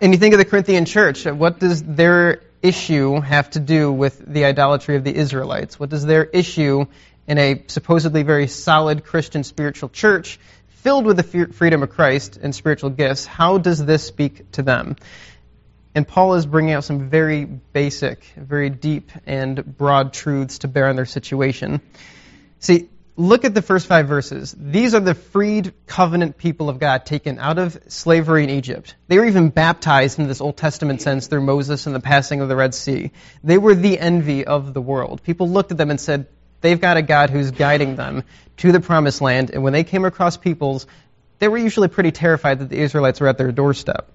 And 0.00 0.12
you 0.12 0.18
think 0.18 0.34
of 0.34 0.38
the 0.38 0.44
Corinthian 0.44 0.86
church, 0.86 1.24
what 1.24 1.60
does 1.60 1.84
their 1.84 2.42
issue 2.62 3.20
have 3.20 3.50
to 3.50 3.60
do 3.60 3.92
with 3.92 4.22
the 4.24 4.44
idolatry 4.44 4.96
of 4.96 5.04
the 5.04 5.14
Israelites? 5.14 5.78
What 5.78 5.90
does 5.90 6.04
their 6.04 6.24
issue 6.24 6.86
in 7.26 7.38
a 7.38 7.64
supposedly 7.68 8.22
very 8.22 8.46
solid 8.46 9.04
Christian 9.04 9.44
spiritual 9.44 9.88
church 9.88 10.38
filled 10.82 11.06
with 11.06 11.16
the 11.16 11.46
freedom 11.52 11.82
of 11.82 11.90
Christ 11.90 12.38
and 12.42 12.54
spiritual 12.54 12.90
gifts, 12.90 13.24
how 13.24 13.58
does 13.58 13.84
this 13.84 14.04
speak 14.04 14.50
to 14.52 14.62
them? 14.62 14.96
And 15.94 16.08
Paul 16.08 16.34
is 16.34 16.46
bringing 16.46 16.72
out 16.72 16.84
some 16.84 17.08
very 17.08 17.44
basic, 17.44 18.24
very 18.36 18.70
deep, 18.70 19.12
and 19.26 19.76
broad 19.76 20.12
truths 20.12 20.58
to 20.60 20.68
bear 20.68 20.88
on 20.88 20.96
their 20.96 21.06
situation. 21.06 21.80
See, 22.58 22.88
look 23.16 23.44
at 23.44 23.54
the 23.54 23.62
first 23.62 23.86
five 23.86 24.08
verses. 24.08 24.54
These 24.58 24.94
are 24.94 25.00
the 25.00 25.14
freed 25.14 25.74
covenant 25.86 26.38
people 26.38 26.68
of 26.68 26.78
God 26.78 27.04
taken 27.04 27.38
out 27.38 27.58
of 27.58 27.78
slavery 27.88 28.44
in 28.44 28.50
Egypt. 28.50 28.94
They 29.08 29.18
were 29.18 29.26
even 29.26 29.50
baptized 29.50 30.18
in 30.18 30.28
this 30.28 30.40
Old 30.40 30.56
Testament 30.56 31.02
sense 31.02 31.26
through 31.26 31.42
Moses 31.42 31.86
and 31.86 31.94
the 31.94 32.00
passing 32.00 32.40
of 32.40 32.48
the 32.48 32.56
Red 32.56 32.74
Sea. 32.74 33.10
They 33.44 33.58
were 33.58 33.74
the 33.74 33.98
envy 33.98 34.46
of 34.46 34.72
the 34.72 34.80
world. 34.80 35.22
People 35.22 35.48
looked 35.48 35.72
at 35.72 35.78
them 35.78 35.90
and 35.90 36.00
said, 36.00 36.26
they've 36.62 36.80
got 36.80 36.96
a 36.96 37.02
God 37.02 37.30
who's 37.30 37.50
guiding 37.50 37.96
them 37.96 38.24
to 38.58 38.72
the 38.72 38.80
promised 38.80 39.20
land. 39.20 39.50
And 39.50 39.62
when 39.62 39.72
they 39.72 39.84
came 39.84 40.04
across 40.04 40.36
peoples, 40.36 40.86
they 41.38 41.48
were 41.48 41.58
usually 41.58 41.88
pretty 41.88 42.12
terrified 42.12 42.60
that 42.60 42.70
the 42.70 42.78
Israelites 42.78 43.20
were 43.20 43.28
at 43.28 43.36
their 43.36 43.52
doorstep. 43.52 44.10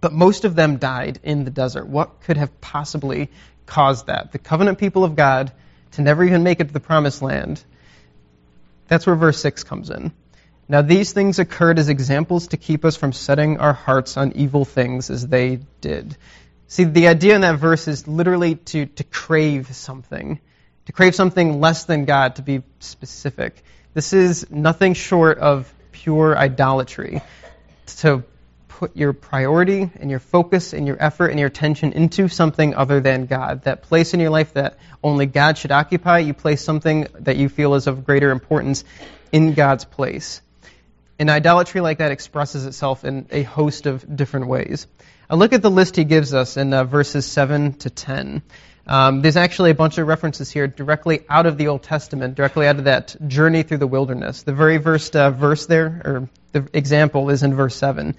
But 0.00 0.12
most 0.12 0.44
of 0.44 0.54
them 0.54 0.78
died 0.78 1.20
in 1.22 1.44
the 1.44 1.50
desert. 1.50 1.86
What 1.86 2.22
could 2.22 2.36
have 2.36 2.60
possibly 2.60 3.30
caused 3.66 4.06
that? 4.06 4.32
The 4.32 4.38
covenant 4.38 4.78
people 4.78 5.04
of 5.04 5.16
God 5.16 5.52
to 5.92 6.02
never 6.02 6.24
even 6.24 6.42
make 6.42 6.60
it 6.60 6.68
to 6.68 6.72
the 6.72 6.80
promised 6.80 7.22
land. 7.22 7.62
That's 8.88 9.06
where 9.06 9.16
verse 9.16 9.40
6 9.40 9.64
comes 9.64 9.90
in. 9.90 10.12
Now, 10.68 10.82
these 10.82 11.12
things 11.12 11.38
occurred 11.38 11.78
as 11.78 11.88
examples 11.88 12.48
to 12.48 12.58
keep 12.58 12.84
us 12.84 12.96
from 12.96 13.12
setting 13.12 13.58
our 13.58 13.72
hearts 13.72 14.16
on 14.16 14.32
evil 14.32 14.64
things 14.64 15.08
as 15.08 15.26
they 15.26 15.60
did. 15.80 16.16
See, 16.66 16.84
the 16.84 17.08
idea 17.08 17.34
in 17.34 17.40
that 17.40 17.58
verse 17.58 17.88
is 17.88 18.06
literally 18.06 18.56
to, 18.56 18.84
to 18.86 19.04
crave 19.04 19.74
something, 19.74 20.38
to 20.84 20.92
crave 20.92 21.14
something 21.14 21.60
less 21.60 21.84
than 21.84 22.04
God, 22.04 22.36
to 22.36 22.42
be 22.42 22.62
specific. 22.80 23.62
This 23.94 24.12
is 24.12 24.50
nothing 24.50 24.92
short 24.92 25.38
of 25.38 25.72
pure 25.92 26.36
idolatry. 26.36 27.22
To 27.98 28.22
put 28.78 28.96
your 28.96 29.12
priority 29.12 29.90
and 29.98 30.08
your 30.08 30.20
focus 30.20 30.72
and 30.72 30.86
your 30.86 30.96
effort 31.02 31.30
and 31.30 31.38
your 31.40 31.48
attention 31.48 31.92
into 31.94 32.28
something 32.28 32.76
other 32.76 33.00
than 33.00 33.26
God. 33.26 33.64
That 33.64 33.82
place 33.82 34.14
in 34.14 34.20
your 34.20 34.30
life 34.30 34.52
that 34.54 34.78
only 35.02 35.26
God 35.26 35.58
should 35.58 35.72
occupy, 35.72 36.20
you 36.20 36.32
place 36.32 36.62
something 36.62 37.08
that 37.18 37.36
you 37.36 37.48
feel 37.48 37.74
is 37.74 37.88
of 37.88 38.04
greater 38.04 38.30
importance 38.30 38.84
in 39.32 39.54
God's 39.54 39.84
place. 39.84 40.40
And 41.18 41.28
idolatry 41.28 41.80
like 41.80 41.98
that 41.98 42.12
expresses 42.12 42.66
itself 42.66 43.04
in 43.04 43.26
a 43.32 43.42
host 43.42 43.86
of 43.86 44.04
different 44.16 44.46
ways. 44.46 44.86
A 45.28 45.34
look 45.34 45.52
at 45.52 45.60
the 45.60 45.72
list 45.72 45.96
he 45.96 46.04
gives 46.04 46.32
us 46.32 46.56
in 46.56 46.72
uh, 46.72 46.84
verses 46.84 47.26
7 47.26 47.72
to 47.78 47.90
10. 47.90 48.42
Um, 48.86 49.22
there's 49.22 49.36
actually 49.36 49.70
a 49.70 49.74
bunch 49.74 49.98
of 49.98 50.06
references 50.06 50.52
here 50.52 50.68
directly 50.68 51.24
out 51.28 51.46
of 51.46 51.58
the 51.58 51.66
Old 51.66 51.82
Testament, 51.82 52.36
directly 52.36 52.68
out 52.68 52.78
of 52.78 52.84
that 52.84 53.16
journey 53.26 53.64
through 53.64 53.78
the 53.78 53.88
wilderness. 53.88 54.44
The 54.44 54.54
very 54.54 54.78
first 54.78 55.16
uh, 55.16 55.32
verse 55.32 55.66
there, 55.66 56.00
or 56.04 56.28
the 56.52 56.68
example, 56.72 57.28
is 57.28 57.42
in 57.42 57.54
verse 57.54 57.74
7. 57.74 58.14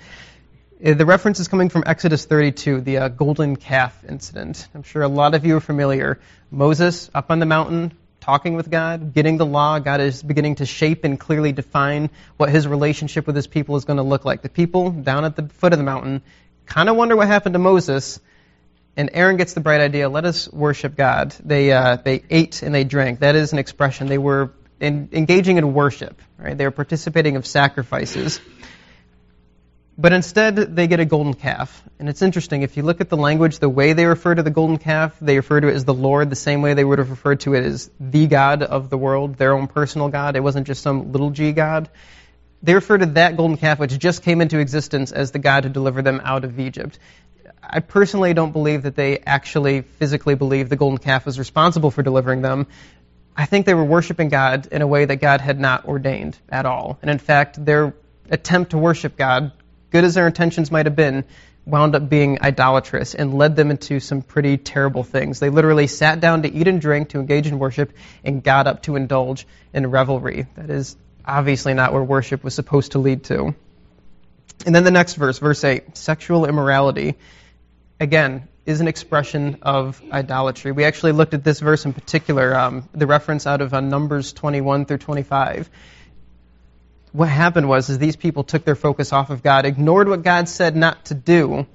Uh, 0.83 0.93
the 0.93 1.05
reference 1.05 1.41
is 1.41 1.49
coming 1.49 1.67
from 1.67 1.83
Exodus 1.85 2.23
32, 2.23 2.79
the 2.79 2.97
uh, 2.99 3.07
golden 3.09 3.57
calf 3.57 4.05
incident. 4.07 4.65
I'm 4.73 4.83
sure 4.83 5.01
a 5.01 5.09
lot 5.09 5.35
of 5.35 5.45
you 5.45 5.57
are 5.57 5.59
familiar. 5.59 6.21
Moses 6.51 7.11
up 7.13 7.31
on 7.31 7.39
the 7.39 7.45
mountain, 7.45 7.91
talking 8.21 8.55
with 8.55 8.71
God, 8.71 9.13
getting 9.13 9.35
the 9.35 9.45
law. 9.45 9.79
God 9.79 9.99
is 9.99 10.23
beginning 10.23 10.55
to 10.55 10.65
shape 10.65 11.03
and 11.03 11.19
clearly 11.19 11.51
define 11.51 12.09
what 12.37 12.47
his 12.47 12.65
relationship 12.65 13.27
with 13.27 13.35
his 13.35 13.45
people 13.45 13.75
is 13.75 13.83
going 13.83 13.97
to 13.97 14.03
look 14.03 14.23
like. 14.23 14.41
The 14.41 14.47
people 14.47 14.91
down 14.91 15.25
at 15.25 15.35
the 15.35 15.49
foot 15.49 15.73
of 15.73 15.79
the 15.79 15.83
mountain 15.83 16.21
kind 16.65 16.87
of 16.87 16.95
wonder 16.95 17.17
what 17.17 17.27
happened 17.27 17.53
to 17.53 17.59
Moses. 17.59 18.21
And 18.95 19.09
Aaron 19.11 19.35
gets 19.35 19.53
the 19.55 19.59
bright 19.59 19.81
idea 19.81 20.07
let 20.07 20.23
us 20.23 20.49
worship 20.49 20.95
God. 20.95 21.35
They, 21.43 21.73
uh, 21.73 21.97
they 21.97 22.23
ate 22.29 22.63
and 22.63 22.73
they 22.73 22.85
drank. 22.85 23.19
That 23.19 23.35
is 23.35 23.51
an 23.51 23.59
expression. 23.59 24.07
They 24.07 24.17
were 24.17 24.53
in, 24.79 25.09
engaging 25.11 25.57
in 25.57 25.73
worship, 25.73 26.21
right? 26.37 26.57
They 26.57 26.63
were 26.63 26.71
participating 26.71 27.35
of 27.35 27.45
sacrifices. 27.45 28.39
But 29.99 30.13
instead, 30.13 30.55
they 30.55 30.87
get 30.87 31.01
a 31.01 31.05
golden 31.05 31.33
calf. 31.33 31.83
And 31.99 32.07
it's 32.07 32.21
interesting, 32.21 32.61
if 32.61 32.77
you 32.77 32.83
look 32.83 33.01
at 33.01 33.09
the 33.09 33.17
language, 33.17 33.59
the 33.59 33.67
way 33.67 33.91
they 33.91 34.05
refer 34.05 34.33
to 34.33 34.41
the 34.41 34.49
golden 34.49 34.77
calf, 34.77 35.17
they 35.19 35.35
refer 35.35 35.59
to 35.59 35.67
it 35.67 35.75
as 35.75 35.83
the 35.83 35.93
Lord, 35.93 36.29
the 36.29 36.37
same 36.37 36.61
way 36.61 36.73
they 36.73 36.85
would 36.85 36.99
have 36.99 37.09
referred 37.09 37.41
to 37.41 37.53
it 37.53 37.65
as 37.65 37.91
the 37.99 38.25
God 38.27 38.63
of 38.63 38.89
the 38.89 38.97
world, 38.97 39.35
their 39.35 39.53
own 39.53 39.67
personal 39.67 40.07
God. 40.07 40.37
It 40.37 40.39
wasn't 40.39 40.67
just 40.67 40.83
some 40.83 41.11
little 41.11 41.31
g 41.31 41.51
God. 41.51 41.89
They 42.63 42.75
refer 42.75 42.97
to 42.97 43.07
that 43.07 43.35
golden 43.35 43.57
calf, 43.57 43.77
which 43.77 43.97
just 43.99 44.23
came 44.23 44.39
into 44.39 44.59
existence, 44.59 45.11
as 45.11 45.31
the 45.31 45.39
God 45.39 45.65
who 45.65 45.69
delivered 45.69 46.05
them 46.05 46.21
out 46.23 46.45
of 46.45 46.61
Egypt. 46.61 46.97
I 47.61 47.81
personally 47.81 48.33
don't 48.33 48.53
believe 48.53 48.83
that 48.83 48.95
they 48.95 49.19
actually 49.19 49.81
physically 49.81 50.35
believe 50.35 50.69
the 50.69 50.77
golden 50.77 50.99
calf 50.99 51.25
was 51.25 51.37
responsible 51.37 51.91
for 51.91 52.03
delivering 52.03 52.41
them. 52.41 52.67
I 53.35 53.47
think 53.47 53.65
they 53.65 53.73
were 53.73 53.83
worshiping 53.83 54.29
God 54.29 54.69
in 54.71 54.81
a 54.81 54.87
way 54.87 55.03
that 55.03 55.17
God 55.17 55.41
had 55.41 55.59
not 55.59 55.89
ordained 55.89 56.37
at 56.47 56.65
all. 56.65 56.99
And 57.01 57.11
in 57.11 57.17
fact, 57.17 57.63
their 57.65 57.93
attempt 58.29 58.71
to 58.71 58.77
worship 58.77 59.17
God 59.17 59.51
good 59.91 60.03
as 60.03 60.13
their 60.13 60.27
intentions 60.27 60.71
might 60.71 60.85
have 60.85 60.95
been, 60.95 61.25
wound 61.65 61.95
up 61.95 62.09
being 62.09 62.41
idolatrous 62.41 63.15
and 63.15 63.33
led 63.33 63.55
them 63.55 63.71
into 63.71 63.99
some 63.99 64.21
pretty 64.21 64.57
terrible 64.57 65.03
things. 65.03 65.39
They 65.39 65.49
literally 65.49 65.87
sat 65.87 66.19
down 66.19 66.43
to 66.43 66.51
eat 66.51 66.67
and 66.67 66.81
drink, 66.81 67.09
to 67.09 67.19
engage 67.19 67.47
in 67.47 67.59
worship, 67.59 67.93
and 68.23 68.43
got 68.43 68.67
up 68.67 68.83
to 68.83 68.95
indulge 68.95 69.45
in 69.73 69.89
revelry. 69.89 70.47
That 70.55 70.69
is 70.69 70.95
obviously 71.25 71.73
not 71.73 71.93
where 71.93 72.03
worship 72.03 72.43
was 72.43 72.53
supposed 72.53 72.93
to 72.93 72.99
lead 72.99 73.25
to. 73.25 73.55
And 74.65 74.75
then 74.75 74.83
the 74.83 74.91
next 74.91 75.13
verse, 75.15 75.39
verse 75.39 75.63
8, 75.63 75.95
sexual 75.95 76.45
immorality, 76.45 77.15
again, 77.99 78.47
is 78.65 78.81
an 78.81 78.87
expression 78.87 79.59
of 79.61 80.01
idolatry. 80.11 80.71
We 80.71 80.83
actually 80.83 81.13
looked 81.13 81.33
at 81.33 81.43
this 81.43 81.59
verse 81.59 81.85
in 81.85 81.93
particular, 81.93 82.55
um, 82.55 82.89
the 82.93 83.07
reference 83.07 83.47
out 83.47 83.61
of 83.61 83.73
uh, 83.73 83.79
Numbers 83.79 84.33
21 84.33 84.85
through 84.85 84.97
25 84.97 85.69
what 87.11 87.27
happened 87.27 87.67
was 87.67 87.89
is 87.89 87.97
these 87.97 88.15
people 88.15 88.43
took 88.43 88.65
their 88.65 88.75
focus 88.75 89.13
off 89.13 89.29
of 89.29 89.43
God, 89.43 89.65
ignored 89.65 90.07
what 90.07 90.23
God 90.23 90.47
said 90.47 90.75
not 90.75 91.05
to 91.05 91.13
do, 91.13 91.65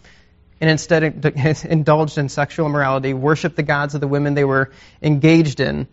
and 0.61 0.71
instead 0.71 1.03
indulged 1.64 2.19
in 2.19 2.29
sexual 2.29 2.67
immorality, 2.67 3.14
worshiped 3.14 3.57
the 3.57 3.62
gods 3.62 3.95
of 3.95 4.00
the 4.00 4.09
women 4.09 4.35
they 4.35 4.45
were 4.45 4.71
engaged 5.03 5.61
in, 5.61 5.88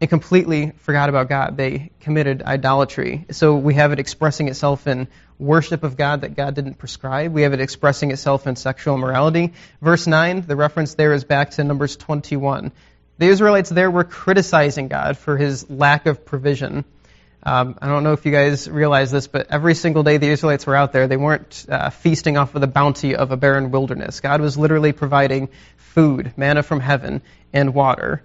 and 0.00 0.10
completely 0.10 0.72
forgot 0.78 1.08
about 1.08 1.28
God. 1.28 1.56
They 1.56 1.90
committed 2.00 2.42
idolatry. 2.42 3.24
So 3.30 3.56
we 3.56 3.74
have 3.74 3.92
it 3.92 3.98
expressing 3.98 4.48
itself 4.48 4.86
in 4.86 5.08
worship 5.38 5.84
of 5.84 5.96
God 5.96 6.20
that 6.20 6.36
God 6.36 6.54
didn't 6.54 6.74
prescribe. 6.74 7.32
We 7.32 7.42
have 7.42 7.54
it 7.54 7.60
expressing 7.60 8.10
itself 8.10 8.46
in 8.46 8.56
sexual 8.56 8.94
immorality. 8.94 9.54
Verse 9.80 10.06
9, 10.06 10.42
the 10.42 10.56
reference 10.56 10.94
there 10.94 11.14
is 11.14 11.24
back 11.24 11.52
to 11.52 11.64
Numbers 11.64 11.96
21. 11.96 12.72
The 13.18 13.26
Israelites 13.26 13.70
there 13.70 13.90
were 13.90 14.04
criticizing 14.04 14.88
God 14.88 15.16
for 15.16 15.38
his 15.38 15.70
lack 15.70 16.04
of 16.04 16.26
provision. 16.26 16.84
Um, 17.46 17.78
I 17.80 17.86
don't 17.86 18.02
know 18.02 18.12
if 18.12 18.26
you 18.26 18.32
guys 18.32 18.68
realize 18.68 19.12
this, 19.12 19.28
but 19.28 19.46
every 19.50 19.76
single 19.76 20.02
day 20.02 20.16
the 20.16 20.26
Israelites 20.26 20.66
were 20.66 20.74
out 20.74 20.92
there, 20.92 21.06
they 21.06 21.16
weren't 21.16 21.64
uh, 21.68 21.90
feasting 21.90 22.36
off 22.36 22.56
of 22.56 22.60
the 22.60 22.66
bounty 22.66 23.14
of 23.14 23.30
a 23.30 23.36
barren 23.36 23.70
wilderness. 23.70 24.18
God 24.18 24.40
was 24.40 24.58
literally 24.58 24.90
providing 24.90 25.50
food, 25.76 26.32
manna 26.36 26.64
from 26.64 26.80
heaven, 26.80 27.22
and 27.52 27.72
water, 27.72 28.24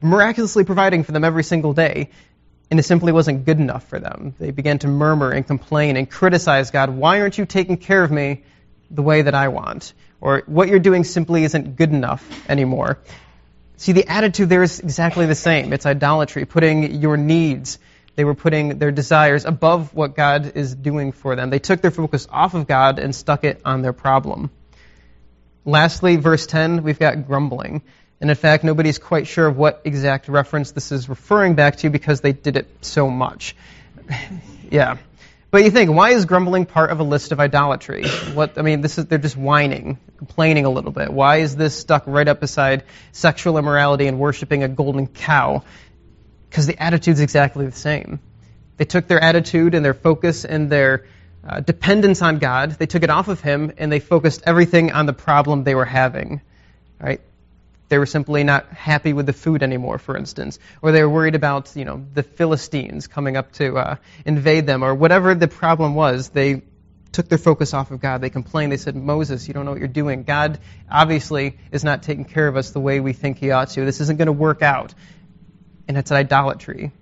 miraculously 0.00 0.62
providing 0.62 1.02
for 1.02 1.10
them 1.10 1.24
every 1.24 1.42
single 1.42 1.72
day. 1.72 2.10
And 2.70 2.78
it 2.78 2.84
simply 2.84 3.10
wasn't 3.10 3.44
good 3.44 3.58
enough 3.58 3.88
for 3.88 3.98
them. 3.98 4.36
They 4.38 4.52
began 4.52 4.78
to 4.78 4.88
murmur 4.88 5.32
and 5.32 5.44
complain 5.44 5.96
and 5.96 6.08
criticize 6.08 6.70
God. 6.70 6.90
Why 6.90 7.22
aren't 7.22 7.36
you 7.36 7.46
taking 7.46 7.76
care 7.76 8.04
of 8.04 8.12
me 8.12 8.44
the 8.88 9.02
way 9.02 9.22
that 9.22 9.34
I 9.34 9.48
want? 9.48 9.94
Or 10.20 10.44
what 10.46 10.68
you're 10.68 10.78
doing 10.78 11.02
simply 11.02 11.42
isn't 11.42 11.74
good 11.74 11.90
enough 11.90 12.24
anymore. 12.48 13.00
See, 13.78 13.90
the 13.90 14.06
attitude 14.06 14.48
there 14.48 14.62
is 14.62 14.78
exactly 14.78 15.26
the 15.26 15.34
same. 15.34 15.72
It's 15.72 15.86
idolatry, 15.86 16.44
putting 16.44 17.02
your 17.02 17.16
needs 17.16 17.80
they 18.16 18.24
were 18.24 18.34
putting 18.34 18.78
their 18.78 18.92
desires 18.92 19.44
above 19.44 19.94
what 19.94 20.14
God 20.14 20.52
is 20.54 20.74
doing 20.74 21.12
for 21.12 21.36
them. 21.36 21.50
They 21.50 21.58
took 21.58 21.80
their 21.80 21.90
focus 21.90 22.28
off 22.30 22.54
of 22.54 22.66
God 22.66 22.98
and 22.98 23.14
stuck 23.14 23.44
it 23.44 23.60
on 23.64 23.82
their 23.82 23.92
problem. 23.92 24.50
Lastly, 25.64 26.16
verse 26.16 26.46
10, 26.46 26.82
we've 26.82 26.98
got 26.98 27.26
grumbling. 27.26 27.82
And 28.20 28.30
in 28.30 28.36
fact, 28.36 28.64
nobody's 28.64 28.98
quite 28.98 29.26
sure 29.26 29.46
of 29.46 29.56
what 29.56 29.82
exact 29.84 30.28
reference 30.28 30.70
this 30.70 30.92
is 30.92 31.08
referring 31.08 31.54
back 31.54 31.76
to 31.78 31.90
because 31.90 32.20
they 32.20 32.32
did 32.32 32.56
it 32.56 32.68
so 32.80 33.10
much. 33.10 33.56
yeah. 34.70 34.98
But 35.50 35.62
you 35.62 35.70
think, 35.70 35.90
why 35.90 36.10
is 36.10 36.24
grumbling 36.24 36.66
part 36.66 36.90
of 36.90 37.00
a 37.00 37.04
list 37.04 37.30
of 37.30 37.38
idolatry? 37.38 38.08
What 38.34 38.58
I 38.58 38.62
mean, 38.62 38.80
this 38.80 38.98
is 38.98 39.06
they're 39.06 39.18
just 39.18 39.36
whining, 39.36 39.98
complaining 40.18 40.64
a 40.64 40.70
little 40.70 40.90
bit. 40.90 41.12
Why 41.12 41.36
is 41.36 41.54
this 41.54 41.78
stuck 41.78 42.04
right 42.06 42.26
up 42.26 42.40
beside 42.40 42.82
sexual 43.12 43.56
immorality 43.56 44.08
and 44.08 44.18
worshiping 44.18 44.64
a 44.64 44.68
golden 44.68 45.06
cow? 45.06 45.62
Because 46.54 46.68
the 46.68 46.80
attitude's 46.80 47.18
exactly 47.18 47.66
the 47.66 47.72
same. 47.72 48.20
They 48.76 48.84
took 48.84 49.08
their 49.08 49.20
attitude 49.20 49.74
and 49.74 49.84
their 49.84 49.92
focus 49.92 50.44
and 50.44 50.70
their 50.70 51.04
uh, 51.44 51.58
dependence 51.58 52.22
on 52.22 52.38
God, 52.38 52.70
they 52.78 52.86
took 52.86 53.02
it 53.02 53.10
off 53.10 53.26
of 53.26 53.40
Him, 53.40 53.72
and 53.76 53.90
they 53.90 53.98
focused 53.98 54.44
everything 54.46 54.92
on 54.92 55.06
the 55.06 55.12
problem 55.12 55.64
they 55.64 55.74
were 55.74 55.84
having. 55.84 56.42
Right? 57.00 57.20
They 57.88 57.98
were 57.98 58.06
simply 58.06 58.44
not 58.44 58.68
happy 58.68 59.12
with 59.12 59.26
the 59.26 59.32
food 59.32 59.64
anymore, 59.64 59.98
for 59.98 60.16
instance, 60.16 60.60
or 60.80 60.92
they 60.92 61.02
were 61.02 61.08
worried 61.08 61.34
about 61.34 61.74
you 61.74 61.84
know 61.84 62.06
the 62.14 62.22
Philistines 62.22 63.08
coming 63.08 63.36
up 63.36 63.50
to 63.54 63.76
uh, 63.76 63.96
invade 64.24 64.64
them, 64.64 64.84
or 64.84 64.94
whatever 64.94 65.34
the 65.34 65.48
problem 65.48 65.96
was. 65.96 66.28
They 66.28 66.62
took 67.10 67.28
their 67.28 67.38
focus 67.38 67.74
off 67.74 67.90
of 67.90 68.00
God. 68.00 68.20
They 68.20 68.30
complained. 68.30 68.70
They 68.70 68.76
said, 68.76 68.94
Moses, 68.94 69.48
you 69.48 69.54
don't 69.54 69.64
know 69.64 69.72
what 69.72 69.80
you're 69.80 69.88
doing. 69.88 70.22
God 70.22 70.60
obviously 70.88 71.58
is 71.72 71.82
not 71.82 72.04
taking 72.04 72.24
care 72.24 72.46
of 72.46 72.56
us 72.56 72.70
the 72.70 72.80
way 72.80 73.00
we 73.00 73.12
think 73.12 73.38
He 73.38 73.50
ought 73.50 73.70
to. 73.70 73.84
This 73.84 74.00
isn't 74.00 74.18
going 74.18 74.26
to 74.26 74.32
work 74.32 74.62
out 74.62 74.94
and 75.88 75.96
it's 75.96 76.12
idolatry. 76.12 76.92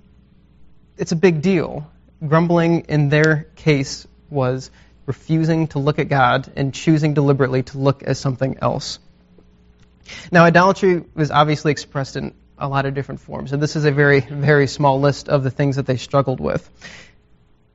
It's 0.96 1.12
a 1.12 1.16
big 1.16 1.42
deal. 1.42 1.90
Grumbling 2.26 2.80
in 2.88 3.08
their 3.08 3.48
case 3.56 4.06
was 4.30 4.70
refusing 5.06 5.68
to 5.68 5.78
look 5.78 5.98
at 5.98 6.08
God 6.08 6.50
and 6.56 6.72
choosing 6.72 7.14
deliberately 7.14 7.62
to 7.64 7.78
look 7.78 8.02
at 8.06 8.16
something 8.16 8.58
else. 8.60 8.98
Now, 10.30 10.44
idolatry 10.44 11.04
was 11.14 11.30
obviously 11.30 11.72
expressed 11.72 12.16
in 12.16 12.34
a 12.58 12.68
lot 12.68 12.86
of 12.86 12.94
different 12.94 13.20
forms, 13.20 13.52
and 13.52 13.62
this 13.62 13.76
is 13.76 13.84
a 13.84 13.90
very, 13.90 14.20
very 14.20 14.66
small 14.66 15.00
list 15.00 15.28
of 15.28 15.42
the 15.42 15.50
things 15.50 15.76
that 15.76 15.86
they 15.86 15.96
struggled 15.96 16.40
with. 16.40 16.68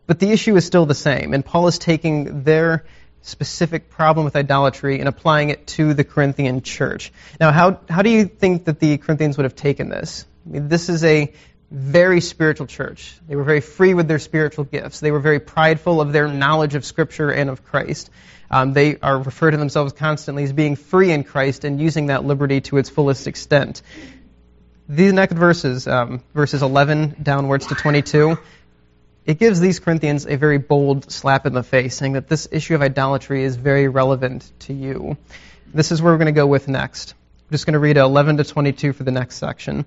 But 0.06 0.20
the 0.20 0.32
issue 0.32 0.56
is 0.56 0.66
still 0.66 0.86
the 0.86 0.96
same, 0.96 1.34
and 1.34 1.44
Paul 1.44 1.68
is 1.68 1.78
taking 1.78 2.44
their 2.44 2.86
specific 3.22 3.90
problem 3.90 4.24
with 4.24 4.36
idolatry 4.36 5.00
and 5.00 5.10
applying 5.10 5.50
it 5.50 5.68
to 5.68 5.94
the 5.94 6.06
Corinthian 6.06 6.62
church. 6.62 7.12
Now, 7.40 7.52
how, 7.52 7.82
how 7.90 8.02
do 8.02 8.10
you 8.10 8.26
think 8.26 8.66
that 8.66 8.80
the 8.80 8.98
Corinthians 8.98 9.36
would 9.38 9.44
have 9.44 9.56
taken 9.56 9.90
this? 9.90 10.26
I 10.48 10.50
mean, 10.50 10.70
this 10.70 10.88
is 10.90 11.04
a 11.04 11.34
very 11.70 12.22
spiritual 12.22 12.68
church. 12.68 13.20
They 13.28 13.36
were 13.36 13.44
very 13.44 13.60
free 13.60 13.94
with 13.94 14.08
their 14.08 14.20
spiritual 14.20 14.64
gifts. 14.64 15.02
They 15.02 15.12
were 15.12 15.20
very 15.20 15.40
prideful 15.40 16.00
of 16.00 16.14
their 16.14 16.28
knowledge 16.28 16.76
of 16.76 16.86
Scripture 16.86 17.30
and 17.30 17.50
of 17.50 17.66
Christ. 17.66 18.10
Um, 18.50 18.72
they 18.72 18.98
are 19.00 19.18
referred 19.18 19.52
to 19.52 19.58
themselves 19.58 19.92
constantly 19.92 20.46
as 20.46 20.54
being 20.54 20.78
free 20.78 21.12
in 21.12 21.26
Christ 21.26 21.66
and 21.66 21.82
using 21.82 22.08
that 22.08 22.24
liberty 22.24 22.62
to 22.62 22.78
its 22.78 22.90
fullest 22.90 23.28
extent. 23.28 23.82
These 24.88 25.12
next 25.12 25.34
verses, 25.34 25.86
um, 25.86 26.24
verses 26.34 26.62
11 26.62 27.18
downwards 27.22 27.68
to 27.68 27.76
22, 27.76 28.38
it 29.26 29.38
gives 29.38 29.60
these 29.60 29.82
Corinthians 29.82 30.26
a 30.26 30.38
very 30.38 30.60
bold 30.60 31.12
slap 31.12 31.46
in 31.46 31.52
the 31.52 31.64
face, 31.64 31.98
saying 31.98 32.14
that 32.14 32.30
this 32.30 32.48
issue 32.50 32.76
of 32.76 32.82
idolatry 32.82 33.44
is 33.44 33.58
very 33.58 33.90
relevant 33.90 34.50
to 34.60 34.74
you. 34.74 35.18
This 35.74 35.92
is 35.92 36.02
where 36.02 36.14
we're 36.14 36.18
going 36.18 36.28
to 36.28 36.32
go 36.32 36.48
with 36.48 36.70
next. 36.70 37.14
I'm 37.14 37.52
just 37.52 37.66
going 37.66 37.74
to 37.74 37.80
read 37.80 37.98
11 37.98 38.38
to 38.38 38.46
22 38.46 38.94
for 38.94 39.04
the 39.04 39.12
next 39.12 39.36
section. 39.36 39.86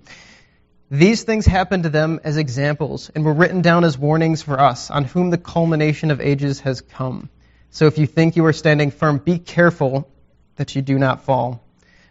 These 0.92 1.22
things 1.22 1.46
happened 1.46 1.84
to 1.84 1.88
them 1.88 2.18
as 2.24 2.36
examples 2.36 3.10
and 3.14 3.24
were 3.24 3.32
written 3.32 3.62
down 3.62 3.84
as 3.84 3.96
warnings 3.96 4.42
for 4.42 4.58
us, 4.58 4.90
on 4.90 5.04
whom 5.04 5.30
the 5.30 5.38
culmination 5.38 6.10
of 6.10 6.20
ages 6.20 6.58
has 6.60 6.80
come. 6.80 7.30
So 7.70 7.86
if 7.86 7.96
you 7.96 8.06
think 8.08 8.34
you 8.34 8.44
are 8.46 8.52
standing 8.52 8.90
firm, 8.90 9.18
be 9.18 9.38
careful 9.38 10.10
that 10.56 10.74
you 10.74 10.82
do 10.82 10.98
not 10.98 11.22
fall. 11.22 11.62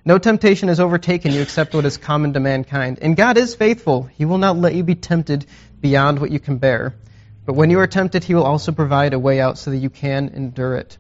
No 0.05 0.17
temptation 0.17 0.69
has 0.69 0.79
overtaken 0.79 1.33
you 1.33 1.41
except 1.41 1.73
what 1.75 1.83
is 1.83 1.97
common 1.97 2.31
to 2.33 2.39
mankind. 2.39 2.99
And 3.01 3.17
God 3.17 3.37
is 3.37 3.53
faithful. 3.53 4.03
He 4.03 4.23
will 4.23 4.37
not 4.37 4.55
let 4.55 4.73
you 4.73 4.83
be 4.83 4.95
tempted 4.95 5.45
beyond 5.81 6.19
what 6.19 6.31
you 6.31 6.39
can 6.39 6.57
bear. 6.57 6.95
But 7.45 7.55
when 7.55 7.71
you 7.71 7.79
are 7.81 7.87
tempted, 7.87 8.23
He 8.23 8.33
will 8.33 8.45
also 8.45 8.71
provide 8.71 9.13
a 9.13 9.19
way 9.19 9.41
out 9.41 9.57
so 9.57 9.71
that 9.71 9.77
you 9.77 9.89
can 9.89 10.29
endure 10.29 10.75
it. 10.75 10.97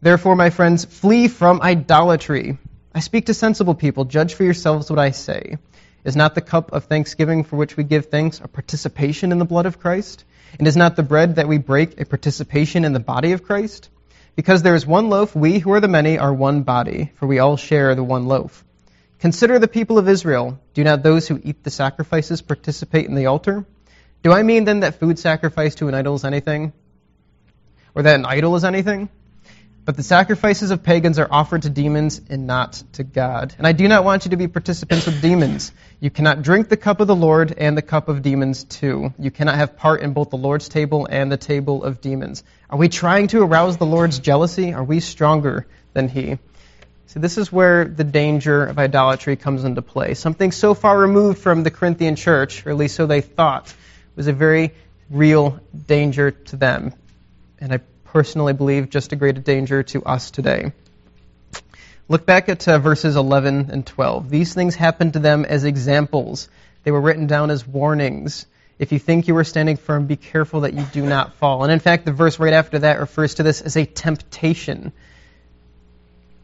Therefore, 0.00 0.34
my 0.34 0.48
friends, 0.48 0.86
flee 0.86 1.28
from 1.28 1.60
idolatry. 1.60 2.56
I 2.94 3.00
speak 3.00 3.26
to 3.26 3.34
sensible 3.34 3.74
people. 3.74 4.06
Judge 4.06 4.32
for 4.32 4.44
yourselves 4.44 4.88
what 4.88 4.98
I 4.98 5.10
say. 5.10 5.58
Is 6.04 6.16
not 6.16 6.34
the 6.34 6.40
cup 6.40 6.72
of 6.72 6.84
thanksgiving 6.84 7.44
for 7.44 7.56
which 7.56 7.76
we 7.76 7.84
give 7.84 8.06
thanks 8.06 8.40
a 8.40 8.48
participation 8.48 9.32
in 9.32 9.38
the 9.38 9.44
blood 9.44 9.66
of 9.66 9.80
Christ? 9.80 10.24
And 10.58 10.66
is 10.66 10.76
not 10.76 10.96
the 10.96 11.02
bread 11.02 11.36
that 11.36 11.48
we 11.48 11.58
break 11.58 12.00
a 12.00 12.06
participation 12.06 12.84
in 12.84 12.92
the 12.92 13.00
body 13.00 13.32
of 13.32 13.42
Christ? 13.42 13.90
Because 14.36 14.62
there 14.62 14.76
is 14.76 14.86
one 14.86 15.10
loaf, 15.10 15.34
we 15.34 15.58
who 15.58 15.72
are 15.72 15.80
the 15.80 15.88
many 15.88 16.16
are 16.18 16.32
one 16.32 16.62
body, 16.62 17.10
for 17.16 17.26
we 17.26 17.40
all 17.40 17.56
share 17.56 17.94
the 17.94 18.04
one 18.04 18.26
loaf. 18.26 18.64
Consider 19.18 19.58
the 19.58 19.66
people 19.66 19.98
of 19.98 20.08
Israel. 20.08 20.60
Do 20.74 20.84
not 20.84 21.02
those 21.02 21.26
who 21.26 21.40
eat 21.42 21.64
the 21.64 21.70
sacrifices 21.70 22.40
participate 22.40 23.06
in 23.06 23.16
the 23.16 23.26
altar? 23.26 23.66
Do 24.22 24.32
I 24.32 24.44
mean 24.44 24.64
then 24.64 24.80
that 24.80 25.00
food 25.00 25.18
sacrificed 25.18 25.78
to 25.78 25.88
an 25.88 25.94
idol 25.94 26.14
is 26.14 26.24
anything? 26.24 26.72
Or 27.94 28.02
that 28.02 28.14
an 28.14 28.26
idol 28.26 28.54
is 28.54 28.64
anything? 28.64 29.08
But 29.88 29.96
the 29.96 30.02
sacrifices 30.02 30.70
of 30.70 30.82
pagans 30.82 31.18
are 31.18 31.28
offered 31.30 31.62
to 31.62 31.70
demons 31.70 32.20
and 32.28 32.46
not 32.46 32.74
to 32.92 33.04
God. 33.04 33.54
And 33.56 33.66
I 33.66 33.72
do 33.72 33.88
not 33.88 34.04
want 34.04 34.26
you 34.26 34.32
to 34.32 34.36
be 34.36 34.46
participants 34.46 35.06
with 35.06 35.22
demons. 35.22 35.72
You 35.98 36.10
cannot 36.10 36.42
drink 36.42 36.68
the 36.68 36.76
cup 36.76 37.00
of 37.00 37.06
the 37.06 37.16
Lord 37.16 37.54
and 37.56 37.74
the 37.74 37.80
cup 37.80 38.10
of 38.10 38.20
demons 38.20 38.64
too. 38.64 39.14
You 39.18 39.30
cannot 39.30 39.54
have 39.54 39.78
part 39.78 40.02
in 40.02 40.12
both 40.12 40.28
the 40.28 40.36
Lord's 40.36 40.68
table 40.68 41.08
and 41.10 41.32
the 41.32 41.38
table 41.38 41.84
of 41.84 42.02
demons. 42.02 42.44
Are 42.68 42.76
we 42.76 42.90
trying 42.90 43.28
to 43.28 43.42
arouse 43.42 43.78
the 43.78 43.86
Lord's 43.86 44.18
jealousy? 44.18 44.74
Are 44.74 44.84
we 44.84 45.00
stronger 45.00 45.66
than 45.94 46.08
He? 46.08 46.38
So 47.06 47.18
this 47.18 47.38
is 47.38 47.50
where 47.50 47.86
the 47.86 48.04
danger 48.04 48.66
of 48.66 48.78
idolatry 48.78 49.36
comes 49.36 49.64
into 49.64 49.80
play. 49.80 50.12
Something 50.12 50.52
so 50.52 50.74
far 50.74 50.98
removed 50.98 51.38
from 51.38 51.62
the 51.62 51.70
Corinthian 51.70 52.14
church, 52.14 52.66
or 52.66 52.70
at 52.72 52.76
least 52.76 52.94
so 52.94 53.06
they 53.06 53.22
thought, 53.22 53.72
was 54.16 54.26
a 54.26 54.34
very 54.34 54.74
real 55.08 55.60
danger 55.86 56.32
to 56.32 56.56
them. 56.56 56.92
And 57.58 57.72
I 57.72 57.80
personally 58.12 58.52
believe 58.52 58.90
just 58.90 59.12
a 59.12 59.16
greater 59.16 59.40
danger 59.40 59.82
to 59.84 60.02
us 60.04 60.30
today. 60.30 60.72
Look 62.08 62.24
back 62.24 62.48
at 62.48 62.66
uh, 62.66 62.78
verses 62.78 63.16
11 63.16 63.70
and 63.70 63.86
12. 63.86 64.30
These 64.30 64.54
things 64.54 64.74
happened 64.74 65.12
to 65.12 65.18
them 65.18 65.44
as 65.44 65.64
examples. 65.64 66.48
They 66.84 66.90
were 66.90 67.00
written 67.00 67.26
down 67.26 67.50
as 67.50 67.66
warnings. 67.66 68.46
If 68.78 68.92
you 68.92 68.98
think 68.98 69.28
you 69.28 69.36
are 69.36 69.44
standing 69.44 69.76
firm, 69.76 70.06
be 70.06 70.16
careful 70.16 70.60
that 70.60 70.72
you 70.72 70.84
do 70.92 71.04
not 71.04 71.34
fall. 71.34 71.64
And 71.64 71.72
in 71.72 71.80
fact, 71.80 72.06
the 72.06 72.12
verse 72.12 72.38
right 72.38 72.52
after 72.52 72.78
that 72.78 73.00
refers 73.00 73.34
to 73.34 73.42
this 73.42 73.60
as 73.60 73.76
a 73.76 73.84
temptation. 73.84 74.92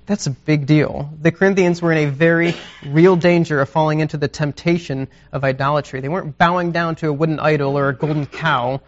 That's 0.07 0.27
a 0.27 0.31
big 0.31 0.67
deal. 0.67 1.11
The 1.23 1.33
Corinthians 1.33 1.81
were 1.81 1.93
in 1.93 2.09
a 2.09 2.11
very 2.11 2.55
real 2.85 3.17
danger 3.17 3.61
of 3.61 3.71
falling 3.71 4.01
into 4.01 4.19
the 4.19 4.29
temptation 4.29 5.09
of 5.33 5.45
idolatry. 5.45 6.01
They 6.01 6.11
weren't 6.11 6.37
bowing 6.37 6.73
down 6.73 6.97
to 6.97 7.09
a 7.09 7.13
wooden 7.13 7.41
idol 7.41 7.79
or 7.79 7.89
a 7.89 7.95
golden 7.97 8.27
cow. 8.27 8.83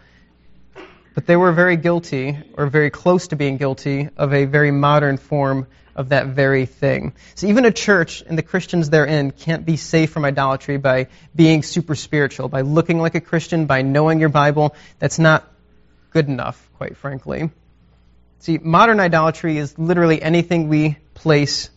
But 1.17 1.25
they 1.25 1.35
were 1.35 1.51
very 1.51 1.77
guilty, 1.77 2.37
or 2.53 2.67
very 2.67 2.91
close 2.91 3.29
to 3.29 3.35
being 3.35 3.57
guilty, 3.57 4.07
of 4.17 4.35
a 4.35 4.45
very 4.45 4.69
modern 4.69 5.17
form 5.17 5.65
of 5.95 6.09
that 6.09 6.27
very 6.27 6.67
thing. 6.67 7.13
So 7.33 7.47
even 7.47 7.65
a 7.65 7.71
church 7.71 8.21
and 8.21 8.37
the 8.37 8.43
Christians 8.43 8.91
therein 8.91 9.31
can't 9.31 9.65
be 9.65 9.77
safe 9.77 10.11
from 10.11 10.25
idolatry 10.25 10.77
by 10.77 11.07
being 11.35 11.63
super 11.63 11.95
spiritual, 11.95 12.49
by 12.49 12.61
looking 12.61 12.99
like 12.99 13.15
a 13.15 13.19
Christian, 13.19 13.65
by 13.65 13.81
knowing 13.81 14.19
your 14.19 14.29
Bible. 14.29 14.75
That's 14.99 15.17
not 15.17 15.51
good 16.11 16.27
enough, 16.27 16.69
quite 16.77 16.97
frankly. 16.97 17.49
See, 18.37 18.59
modern 18.59 18.99
idolatry 18.99 19.57
is 19.57 19.75
literally 19.79 20.21
anything 20.21 20.67
we 20.67 20.97
place 21.15 21.71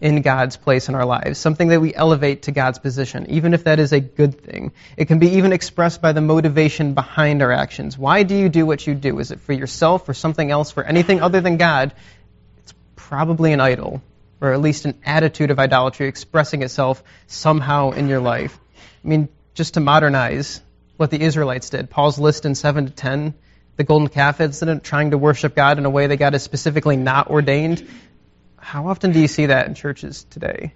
in 0.00 0.22
God's 0.22 0.56
place 0.56 0.88
in 0.88 0.94
our 0.94 1.04
lives, 1.04 1.38
something 1.38 1.68
that 1.68 1.80
we 1.80 1.92
elevate 1.94 2.42
to 2.42 2.52
God's 2.52 2.78
position, 2.78 3.26
even 3.30 3.52
if 3.52 3.64
that 3.64 3.80
is 3.80 3.92
a 3.92 4.00
good 4.00 4.40
thing. 4.40 4.72
It 4.96 5.06
can 5.06 5.18
be 5.18 5.30
even 5.30 5.52
expressed 5.52 6.00
by 6.00 6.12
the 6.12 6.20
motivation 6.20 6.94
behind 6.94 7.42
our 7.42 7.50
actions. 7.50 7.98
Why 7.98 8.22
do 8.22 8.36
you 8.36 8.48
do 8.48 8.64
what 8.64 8.86
you 8.86 8.94
do? 8.94 9.18
Is 9.18 9.32
it 9.32 9.40
for 9.40 9.52
yourself, 9.52 10.08
or 10.08 10.14
something 10.14 10.50
else, 10.50 10.70
for 10.70 10.84
anything 10.84 11.20
other 11.20 11.40
than 11.40 11.56
God? 11.56 11.94
It's 12.58 12.74
probably 12.94 13.52
an 13.52 13.60
idol, 13.60 14.00
or 14.40 14.52
at 14.52 14.60
least 14.60 14.84
an 14.84 14.94
attitude 15.04 15.50
of 15.50 15.58
idolatry 15.58 16.06
expressing 16.06 16.62
itself 16.62 17.02
somehow 17.26 17.90
in 17.90 18.06
your 18.06 18.20
life. 18.20 18.56
I 19.04 19.08
mean, 19.08 19.28
just 19.54 19.74
to 19.74 19.80
modernize 19.80 20.60
what 20.96 21.10
the 21.10 21.20
Israelites 21.20 21.70
did, 21.70 21.90
Paul's 21.90 22.20
list 22.20 22.44
in 22.44 22.54
7 22.54 22.86
to 22.86 22.92
10, 22.92 23.34
the 23.76 23.84
golden 23.84 24.08
calf 24.08 24.40
incident, 24.40 24.84
trying 24.84 25.10
to 25.10 25.18
worship 25.18 25.56
God 25.56 25.78
in 25.78 25.86
a 25.86 25.90
way 25.90 26.06
that 26.06 26.16
God 26.16 26.34
has 26.34 26.42
specifically 26.42 26.96
not 26.96 27.30
ordained 27.30 27.88
how 28.60 28.88
often 28.88 29.12
do 29.12 29.20
you 29.20 29.28
see 29.28 29.46
that 29.46 29.66
in 29.66 29.74
churches 29.74 30.24
today? 30.30 30.74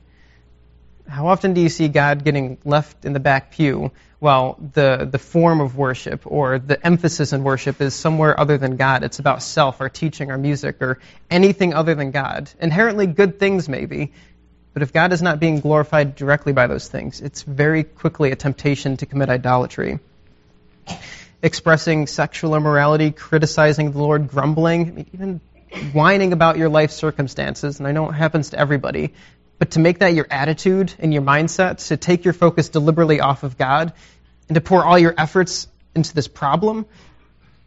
How 1.09 1.27
often 1.27 1.53
do 1.53 1.61
you 1.61 1.69
see 1.69 1.89
God 1.89 2.25
getting 2.25 2.59
left 2.65 3.05
in 3.05 3.13
the 3.13 3.21
back 3.21 3.51
pew 3.51 3.91
while 4.19 4.57
the, 4.73 5.09
the 5.11 5.19
form 5.19 5.61
of 5.61 5.77
worship 5.77 6.23
or 6.25 6.59
the 6.59 6.85
emphasis 6.87 7.33
in 7.33 7.43
worship 7.43 7.81
is 7.81 7.95
somewhere 7.95 8.39
other 8.39 8.57
than 8.57 8.77
God? 8.77 9.03
It's 9.03 9.19
about 9.19 9.43
self, 9.43 9.81
our 9.81 9.89
teaching, 9.89 10.31
our 10.31 10.39
music, 10.39 10.81
or 10.81 11.01
anything 11.31 11.75
other 11.75 11.95
than 11.95 12.13
God. 12.13 12.51
Inherently 12.61 13.07
good 13.07 13.39
things, 13.39 13.69
maybe, 13.69 14.13
but 14.73 14.83
if 14.83 14.93
God 14.93 15.13
is 15.13 15.21
not 15.21 15.41
being 15.41 15.61
glorified 15.61 16.15
directly 16.15 16.53
by 16.53 16.67
those 16.67 16.89
things, 16.89 17.21
it's 17.21 17.43
very 17.43 17.85
quickly 17.85 18.31
a 18.31 18.37
temptation 18.37 18.97
to 18.99 19.07
commit 19.07 19.29
idolatry. 19.29 19.99
Expressing 21.43 22.07
sexual 22.07 22.55
immorality, 22.55 23.11
criticizing 23.11 23.91
the 23.93 23.99
Lord, 23.99 24.29
grumbling, 24.29 24.89
I 24.89 24.91
mean, 24.93 25.07
even 25.13 25.41
whining 25.93 26.33
about 26.33 26.59
your 26.59 26.69
life 26.69 26.91
circumstances, 26.91 27.79
and 27.79 27.87
I 27.87 27.93
know 27.93 28.09
it 28.09 28.13
happens 28.13 28.51
to 28.51 28.59
everybody, 28.59 29.15
but 29.59 29.73
to 29.73 29.81
make 29.81 30.01
that 30.01 30.15
your 30.15 30.27
attitude 30.31 30.93
and 30.99 31.13
your 31.13 31.23
mindset, 31.23 31.87
to 31.89 31.97
take 31.97 32.25
your 32.25 32.35
focus 32.35 32.69
deliberately 32.69 33.21
off 33.21 33.43
of 33.43 33.57
God, 33.57 33.93
and 34.49 34.55
to 34.55 34.61
pour 34.61 34.85
all 34.85 34.99
your 34.99 35.15
efforts 35.17 35.69
into 35.95 36.15
this 36.15 36.29
problem, 36.29 36.87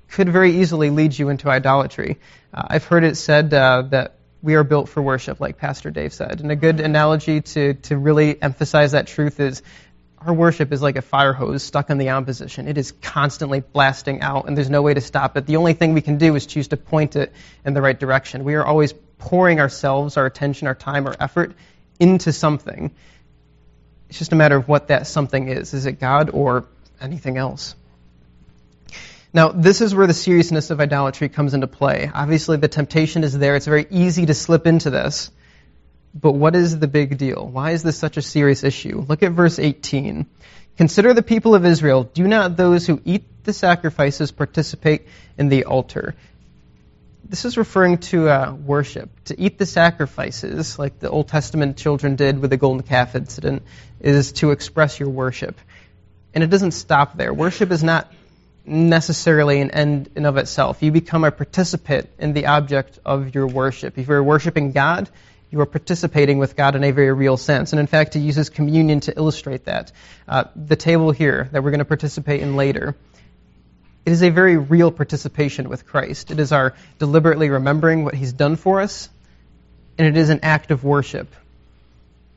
could 0.10 0.30
very 0.30 0.58
easily 0.58 0.90
lead 0.90 1.18
you 1.18 1.30
into 1.30 1.50
idolatry. 1.50 2.20
Uh, 2.54 2.64
I've 2.68 2.86
heard 2.86 3.04
it 3.04 3.16
said 3.18 3.54
uh, 3.54 3.84
that 3.90 4.16
we 4.42 4.56
are 4.56 4.64
built 4.64 4.90
for 4.90 5.02
worship, 5.02 5.40
like 5.40 5.58
Pastor 5.58 5.90
Dave 5.90 6.14
said. 6.14 6.40
And 6.42 6.52
a 6.52 6.56
good 6.56 6.80
analogy 6.80 7.42
to, 7.42 7.74
to 7.74 7.98
really 7.98 8.40
emphasize 8.42 8.92
that 8.92 9.08
truth 9.08 9.40
is 9.40 9.64
our 10.26 10.34
worship 10.34 10.74
is 10.74 10.82
like 10.82 10.96
a 10.96 11.04
fire 11.04 11.34
hose 11.34 11.62
stuck 11.62 11.92
in 11.92 12.00
the 12.00 12.10
on 12.10 12.26
position. 12.26 12.68
It 12.68 12.80
is 12.80 12.92
constantly 12.92 13.60
blasting 13.60 14.22
out, 14.22 14.48
and 14.48 14.58
there's 14.58 14.72
no 14.72 14.82
way 14.82 14.96
to 14.96 15.02
stop 15.02 15.38
it. 15.38 15.46
The 15.46 15.58
only 15.58 15.74
thing 15.74 15.94
we 15.94 16.02
can 16.02 16.18
do 16.18 16.36
is 16.36 16.48
choose 16.48 16.70
to 16.70 16.78
point 16.78 17.16
it 17.16 17.32
in 17.64 17.76
the 17.76 17.82
right 17.82 17.98
direction. 17.98 18.44
We 18.44 18.56
are 18.56 18.66
always 18.66 18.94
pouring 19.20 19.60
ourselves, 19.60 20.18
our 20.18 20.26
attention, 20.26 20.68
our 20.68 20.74
time, 20.74 21.06
our 21.06 21.16
effort 21.20 21.54
into 22.00 22.34
something. 22.34 22.92
It's 24.10 24.18
just 24.18 24.32
a 24.32 24.36
matter 24.36 24.56
of 24.56 24.68
what 24.68 24.88
that 24.88 25.06
something 25.06 25.48
is. 25.48 25.76
Is 25.76 25.86
it 25.86 26.00
God 26.00 26.32
or 26.32 26.66
anything 27.00 27.38
else? 27.38 27.76
Now, 29.32 29.50
this 29.50 29.82
is 29.82 29.94
where 29.94 30.08
the 30.08 30.14
seriousness 30.14 30.72
of 30.72 30.80
idolatry 30.80 31.30
comes 31.30 31.54
into 31.54 31.68
play. 31.68 32.10
Obviously, 32.12 32.58
the 32.58 32.68
temptation 32.68 33.24
is 33.24 33.38
there. 33.38 33.56
It's 33.56 33.66
very 33.66 33.86
easy 33.92 34.26
to 34.26 34.34
slip 34.34 34.66
into 34.66 34.90
this. 34.90 35.30
But 36.16 36.32
what 36.32 36.56
is 36.56 36.80
the 36.80 36.88
big 36.88 37.18
deal? 37.18 37.46
Why 37.46 37.72
is 37.72 37.84
this 37.84 37.98
such 37.98 38.16
a 38.16 38.22
serious 38.22 38.64
issue? 38.64 39.06
Look 39.08 39.22
at 39.22 39.34
verse 39.34 39.60
18. 39.60 40.26
Consider 40.78 41.14
the 41.14 41.22
people 41.22 41.56
of 41.56 41.66
Israel. 41.66 42.04
Do 42.04 42.26
not 42.26 42.56
those 42.56 42.88
who 42.88 43.02
eat 43.04 43.44
the 43.44 43.52
sacrifices 43.52 44.32
participate 44.32 45.08
in 45.38 45.50
the 45.50 45.66
altar. 45.66 46.16
This 47.28 47.44
is 47.44 47.58
referring 47.58 47.98
to 48.10 48.30
uh, 48.30 48.54
worship. 48.54 49.10
To 49.26 49.40
eat 49.40 49.58
the 49.58 49.66
sacrifices, 49.66 50.80
like 50.80 51.00
the 51.00 51.10
Old 51.10 51.28
Testament 51.28 51.76
children 51.76 52.16
did 52.16 52.40
with 52.40 52.50
the 52.50 52.58
golden 52.58 52.84
calf 52.84 53.16
incident, 53.16 53.64
is 54.00 54.32
to 54.34 54.52
express 54.52 55.00
your 55.00 55.10
worship. 55.10 55.60
And 56.34 56.44
it 56.44 56.50
doesn't 56.50 56.72
stop 56.72 57.18
there. 57.18 57.34
Worship 57.34 57.72
is 57.72 57.84
not 57.84 58.12
necessarily 58.66 59.62
an 59.62 59.72
end 59.72 60.10
in 60.16 60.26
of 60.26 60.38
itself. 60.38 60.82
You 60.82 60.92
become 60.92 61.24
a 61.24 61.32
participant 61.32 62.10
in 62.20 62.34
the 62.34 62.48
object 62.48 63.00
of 63.06 63.34
your 63.36 63.48
worship. 63.48 63.98
If 63.98 64.08
you're 64.08 64.24
worshiping 64.24 64.72
God, 64.72 65.10
you 65.56 65.62
are 65.62 65.66
participating 65.66 66.38
with 66.38 66.58
God 66.58 66.76
in 66.76 66.84
a 66.84 66.92
very 66.92 67.14
real 67.14 67.38
sense. 67.38 67.72
And 67.72 67.80
in 67.80 67.88
fact, 67.88 68.14
he 68.14 68.20
uses 68.20 68.50
communion 68.50 69.00
to 69.02 69.18
illustrate 69.18 69.66
that. 69.66 69.94
Uh, 70.28 70.44
the 70.54 70.76
table 70.76 71.12
here 71.12 71.48
that 71.54 71.64
we're 71.64 71.72
going 71.72 71.80
to 71.80 71.86
participate 71.86 72.42
in 72.42 72.58
later, 72.58 72.94
it 74.06 74.12
is 74.12 74.22
a 74.22 74.32
very 74.32 74.58
real 74.58 74.92
participation 74.92 75.70
with 75.70 75.88
Christ. 75.88 76.30
It 76.30 76.42
is 76.42 76.52
our 76.52 76.76
deliberately 77.00 77.50
remembering 77.50 78.04
what 78.04 78.16
he's 78.16 78.34
done 78.34 78.58
for 78.58 78.82
us, 78.82 79.08
and 79.98 80.06
it 80.06 80.18
is 80.18 80.30
an 80.30 80.42
act 80.44 80.72
of 80.72 80.84
worship. 80.84 81.34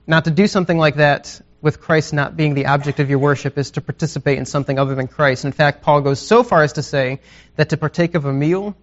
Not 0.06 0.26
to 0.26 0.30
do 0.30 0.46
something 0.46 0.78
like 0.78 0.94
that 0.94 1.40
with 1.60 1.80
Christ 1.80 2.12
not 2.12 2.36
being 2.36 2.54
the 2.54 2.66
object 2.66 3.00
of 3.00 3.10
your 3.10 3.18
worship 3.18 3.58
is 3.58 3.72
to 3.72 3.80
participate 3.80 4.38
in 4.38 4.46
something 4.46 4.78
other 4.78 4.94
than 4.94 5.08
Christ. 5.08 5.44
In 5.44 5.50
fact, 5.50 5.82
Paul 5.82 6.02
goes 6.02 6.20
so 6.20 6.44
far 6.44 6.62
as 6.62 6.74
to 6.74 6.84
say 6.84 7.18
that 7.56 7.70
to 7.70 7.76
partake 7.76 8.14
of 8.14 8.26
a 8.26 8.32
meal, 8.32 8.76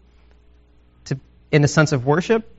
to, 1.05 1.17
in 1.53 1.63
a 1.63 1.69
sense 1.69 1.93
of 1.93 2.05
worship, 2.05 2.51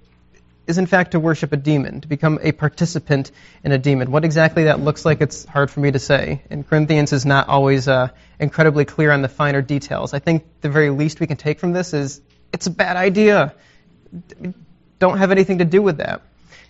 is 0.67 0.79
in 0.79 0.87
fact 0.87 1.13
to 1.13 1.21
worship 1.21 1.53
a 1.53 1.57
demon, 1.57 2.01
to 2.01 2.09
become 2.09 2.39
a 2.43 2.53
participant 2.53 3.31
in 3.63 3.73
a 3.73 3.79
demon. 3.79 4.11
What 4.11 4.25
exactly 4.25 4.65
that 4.65 4.81
looks 4.81 5.05
like, 5.05 5.21
it's 5.21 5.45
hard 5.45 5.71
for 5.71 5.81
me 5.81 5.93
to 5.93 5.99
say. 5.99 6.43
And 6.51 6.67
Corinthians 6.67 7.13
is 7.13 7.25
not 7.25 7.49
always 7.49 7.87
uh, 7.87 8.09
incredibly 8.39 8.85
clear 8.85 9.13
on 9.13 9.23
the 9.23 9.29
finer 9.29 9.63
details. 9.63 10.13
I 10.13 10.19
think 10.19 10.45
the 10.61 10.69
very 10.69 10.91
least 10.91 11.21
we 11.21 11.27
can 11.27 11.37
take 11.37 11.61
from 11.61 11.73
this 11.73 11.95
is 11.95 12.21
it's 12.53 12.67
a 12.67 12.71
bad 12.71 12.97
idea. 12.97 13.55
Don't 14.99 15.19
have 15.19 15.31
anything 15.31 15.59
to 15.59 15.65
do 15.65 15.83
with 15.83 15.99
that. 15.99 16.23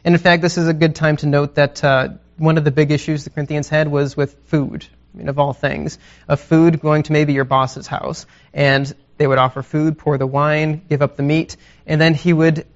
And 0.04 0.14
in 0.14 0.20
fact, 0.20 0.42
this 0.42 0.58
is 0.58 0.68
a 0.68 0.74
good 0.74 0.94
time 0.94 1.16
to 1.18 1.26
note 1.26 1.54
that 1.56 1.82
uh, 1.82 2.08
one 2.36 2.58
of 2.58 2.64
the 2.64 2.70
big 2.70 2.90
issues 2.90 3.24
the 3.24 3.30
Corinthians 3.30 3.68
had 3.68 3.88
was 3.88 4.16
with 4.16 4.36
food. 4.44 4.86
I 5.14 5.18
mean, 5.18 5.28
of 5.28 5.38
all 5.38 5.52
things, 5.52 5.98
of 6.28 6.40
food 6.40 6.80
going 6.80 7.04
to 7.04 7.12
maybe 7.12 7.32
your 7.32 7.44
boss's 7.44 7.86
house, 7.86 8.26
and 8.52 8.94
they 9.16 9.26
would 9.26 9.38
offer 9.38 9.62
food, 9.62 9.98
pour 9.98 10.18
the 10.18 10.26
wine, 10.26 10.82
give 10.88 11.00
up 11.00 11.16
the 11.16 11.22
meat, 11.22 11.56
and 11.86 12.00
then 12.00 12.14
he 12.14 12.32
would 12.32 12.66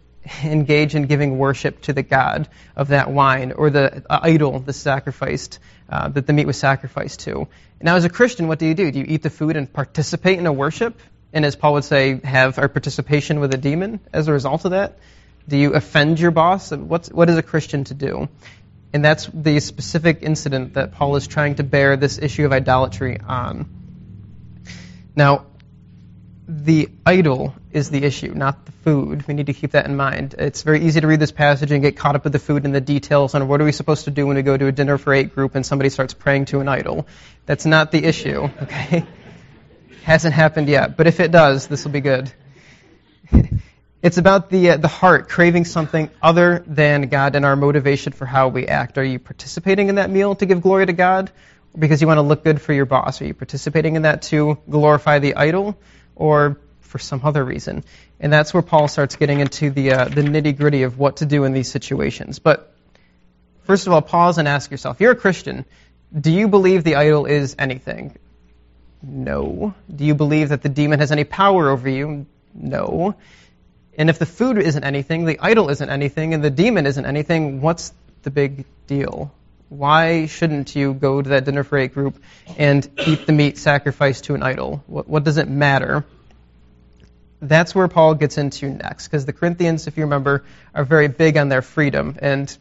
engage 0.44 0.94
in 0.94 1.06
giving 1.06 1.38
worship 1.38 1.80
to 1.82 1.92
the 1.92 2.02
god 2.02 2.48
of 2.76 2.88
that 2.88 3.10
wine 3.10 3.52
or 3.52 3.70
the 3.70 4.02
uh, 4.08 4.20
idol 4.22 4.58
the 4.60 4.72
sacrificed 4.72 5.58
uh, 5.88 6.08
that 6.08 6.26
the 6.26 6.32
meat 6.32 6.46
was 6.46 6.56
sacrificed 6.56 7.20
to. 7.20 7.48
Now, 7.82 7.96
as 7.96 8.04
a 8.04 8.10
Christian, 8.10 8.46
what 8.46 8.58
do 8.58 8.66
you 8.66 8.74
do? 8.74 8.92
Do 8.92 8.98
you 8.98 9.06
eat 9.08 9.22
the 9.22 9.30
food 9.30 9.56
and 9.56 9.72
participate 9.72 10.38
in 10.38 10.46
a 10.46 10.52
worship? 10.52 11.00
And 11.32 11.44
as 11.44 11.56
Paul 11.56 11.74
would 11.74 11.84
say, 11.84 12.20
have 12.22 12.58
our 12.58 12.68
participation 12.68 13.40
with 13.40 13.54
a 13.54 13.56
demon 13.56 14.00
as 14.12 14.28
a 14.28 14.32
result 14.32 14.64
of 14.64 14.72
that? 14.72 14.98
Do 15.48 15.56
you 15.56 15.72
offend 15.74 16.20
your 16.20 16.30
boss? 16.30 16.70
What's, 16.70 17.08
what 17.10 17.30
is 17.30 17.38
a 17.38 17.42
Christian 17.42 17.84
to 17.84 17.94
do? 17.94 18.28
And 18.92 19.04
that's 19.04 19.28
the 19.32 19.60
specific 19.60 20.18
incident 20.22 20.74
that 20.74 20.92
Paul 20.92 21.16
is 21.16 21.26
trying 21.26 21.56
to 21.56 21.62
bear 21.62 21.96
this 21.96 22.18
issue 22.18 22.44
of 22.44 22.52
idolatry 22.52 23.18
on. 23.20 23.68
Now, 25.16 25.46
the 26.50 26.88
idol 27.06 27.54
is 27.70 27.90
the 27.90 28.02
issue, 28.02 28.34
not 28.34 28.66
the 28.66 28.72
food. 28.72 29.26
We 29.28 29.34
need 29.34 29.46
to 29.46 29.52
keep 29.52 29.72
that 29.72 29.86
in 29.86 29.94
mind. 29.94 30.34
It's 30.36 30.62
very 30.62 30.84
easy 30.84 31.00
to 31.00 31.06
read 31.06 31.20
this 31.20 31.30
passage 31.30 31.70
and 31.70 31.80
get 31.80 31.96
caught 31.96 32.16
up 32.16 32.24
with 32.24 32.32
the 32.32 32.40
food 32.40 32.64
and 32.64 32.74
the 32.74 32.80
details 32.80 33.36
on 33.36 33.46
what 33.46 33.60
are 33.60 33.64
we 33.64 33.70
supposed 33.70 34.06
to 34.06 34.10
do 34.10 34.26
when 34.26 34.34
we 34.34 34.42
go 34.42 34.56
to 34.56 34.66
a 34.66 34.72
dinner 34.72 34.98
for 34.98 35.14
eight 35.14 35.32
group 35.32 35.54
and 35.54 35.64
somebody 35.64 35.90
starts 35.90 36.12
praying 36.12 36.46
to 36.46 36.58
an 36.58 36.66
idol. 36.66 37.06
That's 37.46 37.66
not 37.66 37.92
the 37.92 38.04
issue, 38.04 38.48
okay? 38.62 39.06
Hasn't 40.02 40.34
happened 40.34 40.68
yet, 40.68 40.96
but 40.96 41.06
if 41.06 41.20
it 41.20 41.30
does, 41.30 41.68
this 41.68 41.84
will 41.84 41.92
be 41.92 42.00
good. 42.00 42.32
It's 44.02 44.16
about 44.16 44.48
the, 44.48 44.70
uh, 44.70 44.76
the 44.78 44.88
heart 44.88 45.28
craving 45.28 45.66
something 45.66 46.08
other 46.22 46.64
than 46.66 47.10
God 47.10 47.36
and 47.36 47.44
our 47.44 47.54
motivation 47.54 48.14
for 48.14 48.24
how 48.24 48.48
we 48.48 48.66
act. 48.66 48.96
Are 48.96 49.04
you 49.04 49.18
participating 49.18 49.90
in 49.90 49.96
that 49.96 50.08
meal 50.08 50.34
to 50.36 50.46
give 50.46 50.62
glory 50.62 50.86
to 50.86 50.94
God? 50.94 51.30
Because 51.78 52.00
you 52.00 52.06
want 52.06 52.16
to 52.16 52.22
look 52.22 52.42
good 52.42 52.62
for 52.62 52.72
your 52.72 52.86
boss? 52.86 53.20
Are 53.20 53.26
you 53.26 53.34
participating 53.34 53.96
in 53.96 54.02
that 54.02 54.22
to 54.22 54.56
glorify 54.70 55.18
the 55.18 55.34
idol? 55.34 55.76
Or 56.20 56.58
for 56.80 56.98
some 56.98 57.22
other 57.24 57.42
reason? 57.42 57.82
And 58.20 58.30
that's 58.30 58.52
where 58.52 58.62
Paul 58.62 58.88
starts 58.88 59.16
getting 59.16 59.40
into 59.40 59.70
the, 59.70 59.92
uh, 59.92 60.04
the 60.04 60.20
nitty 60.20 60.58
gritty 60.58 60.82
of 60.82 60.98
what 60.98 61.16
to 61.16 61.26
do 61.26 61.44
in 61.44 61.54
these 61.54 61.70
situations. 61.70 62.38
But 62.38 62.72
first 63.64 63.86
of 63.86 63.94
all, 63.94 64.02
pause 64.02 64.36
and 64.36 64.46
ask 64.46 64.70
yourself 64.70 65.00
you're 65.00 65.12
a 65.12 65.16
Christian. 65.16 65.64
Do 66.12 66.30
you 66.30 66.48
believe 66.48 66.84
the 66.84 66.96
idol 66.96 67.24
is 67.24 67.56
anything? 67.58 68.18
No. 69.02 69.72
Do 69.94 70.04
you 70.04 70.14
believe 70.14 70.50
that 70.50 70.60
the 70.60 70.68
demon 70.68 71.00
has 71.00 71.10
any 71.10 71.24
power 71.24 71.70
over 71.70 71.88
you? 71.88 72.26
No. 72.52 73.14
And 73.96 74.10
if 74.10 74.18
the 74.18 74.26
food 74.26 74.58
isn't 74.58 74.84
anything, 74.84 75.24
the 75.24 75.38
idol 75.40 75.70
isn't 75.70 75.88
anything, 75.88 76.34
and 76.34 76.44
the 76.44 76.50
demon 76.50 76.86
isn't 76.86 77.06
anything, 77.06 77.62
what's 77.62 77.94
the 78.24 78.30
big 78.30 78.66
deal? 78.86 79.32
Why 79.70 80.26
shouldn't 80.26 80.74
you 80.74 80.92
go 80.92 81.22
to 81.22 81.28
that 81.30 81.44
dinner 81.44 81.62
for 81.62 81.78
eight 81.78 81.94
group 81.94 82.20
and 82.58 82.86
eat 83.06 83.24
the 83.24 83.32
meat 83.32 83.56
sacrificed 83.56 84.24
to 84.24 84.34
an 84.34 84.42
idol? 84.42 84.82
What, 84.88 85.08
what 85.08 85.22
does 85.22 85.36
it 85.36 85.48
matter? 85.48 86.04
That's 87.40 87.72
where 87.72 87.86
Paul 87.86 88.16
gets 88.16 88.36
into 88.36 88.68
next, 88.68 89.06
because 89.06 89.26
the 89.26 89.32
Corinthians, 89.32 89.86
if 89.86 89.96
you 89.96 90.02
remember, 90.02 90.44
are 90.74 90.82
very 90.84 91.06
big 91.06 91.36
on 91.36 91.48
their 91.48 91.62
freedom, 91.62 92.16
and 92.20 92.54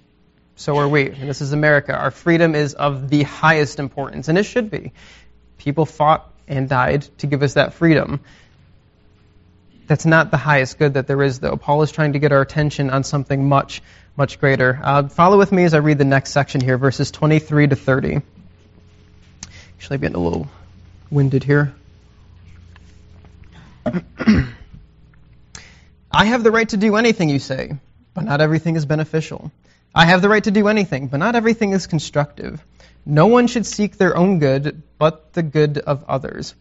so 0.55 0.77
are 0.77 0.87
we. 0.87 1.09
And 1.09 1.27
this 1.27 1.41
is 1.41 1.51
America. 1.51 1.97
Our 1.97 2.11
freedom 2.11 2.53
is 2.53 2.75
of 2.75 3.09
the 3.09 3.23
highest 3.23 3.79
importance, 3.79 4.27
and 4.27 4.37
it 4.37 4.43
should 4.43 4.69
be. 4.69 4.93
People 5.57 5.87
fought 5.87 6.31
and 6.47 6.69
died 6.69 7.01
to 7.17 7.27
give 7.27 7.41
us 7.41 7.55
that 7.55 7.73
freedom. 7.73 8.19
That's 9.89 10.05
not 10.05 10.29
the 10.29 10.37
highest 10.37 10.77
good 10.77 10.93
that 10.93 11.07
there 11.07 11.23
is, 11.23 11.39
though. 11.39 11.57
Paul 11.57 11.81
is 11.81 11.91
trying 11.91 12.13
to 12.13 12.19
get 12.19 12.31
our 12.31 12.41
attention 12.41 12.91
on 12.91 13.03
something 13.03 13.49
much, 13.49 13.81
much 14.15 14.39
greater. 14.39 14.79
Uh, 14.83 15.07
follow 15.07 15.35
with 15.39 15.51
me 15.51 15.63
as 15.63 15.73
I 15.73 15.79
read 15.79 15.97
the 15.97 16.05
next 16.05 16.29
section 16.29 16.61
here, 16.61 16.77
verses 16.77 17.09
23 17.09 17.69
to 17.69 17.75
30. 17.75 18.21
Actually, 19.77 19.95
I'm 19.95 20.01
getting 20.01 20.15
a 20.15 20.19
little 20.19 20.47
winded 21.09 21.43
here. 21.43 21.73
I 26.11 26.25
have 26.25 26.43
the 26.43 26.51
right 26.51 26.69
to 26.69 26.77
do 26.77 26.95
anything, 26.95 27.29
you 27.29 27.39
say, 27.39 27.71
but 28.13 28.25
not 28.25 28.41
everything 28.41 28.75
is 28.75 28.85
beneficial. 28.85 29.51
I 29.95 30.05
have 30.05 30.21
the 30.21 30.29
right 30.29 30.43
to 30.43 30.51
do 30.51 30.67
anything, 30.67 31.07
but 31.07 31.17
not 31.17 31.35
everything 31.35 31.71
is 31.71 31.87
constructive. 31.87 32.63
No 33.07 33.25
one 33.25 33.47
should 33.47 33.65
seek 33.65 33.97
their 33.97 34.15
own 34.15 34.37
good, 34.37 34.83
but 34.99 35.33
the 35.33 35.41
good 35.41 35.79
of 35.79 36.03
others. 36.07 36.53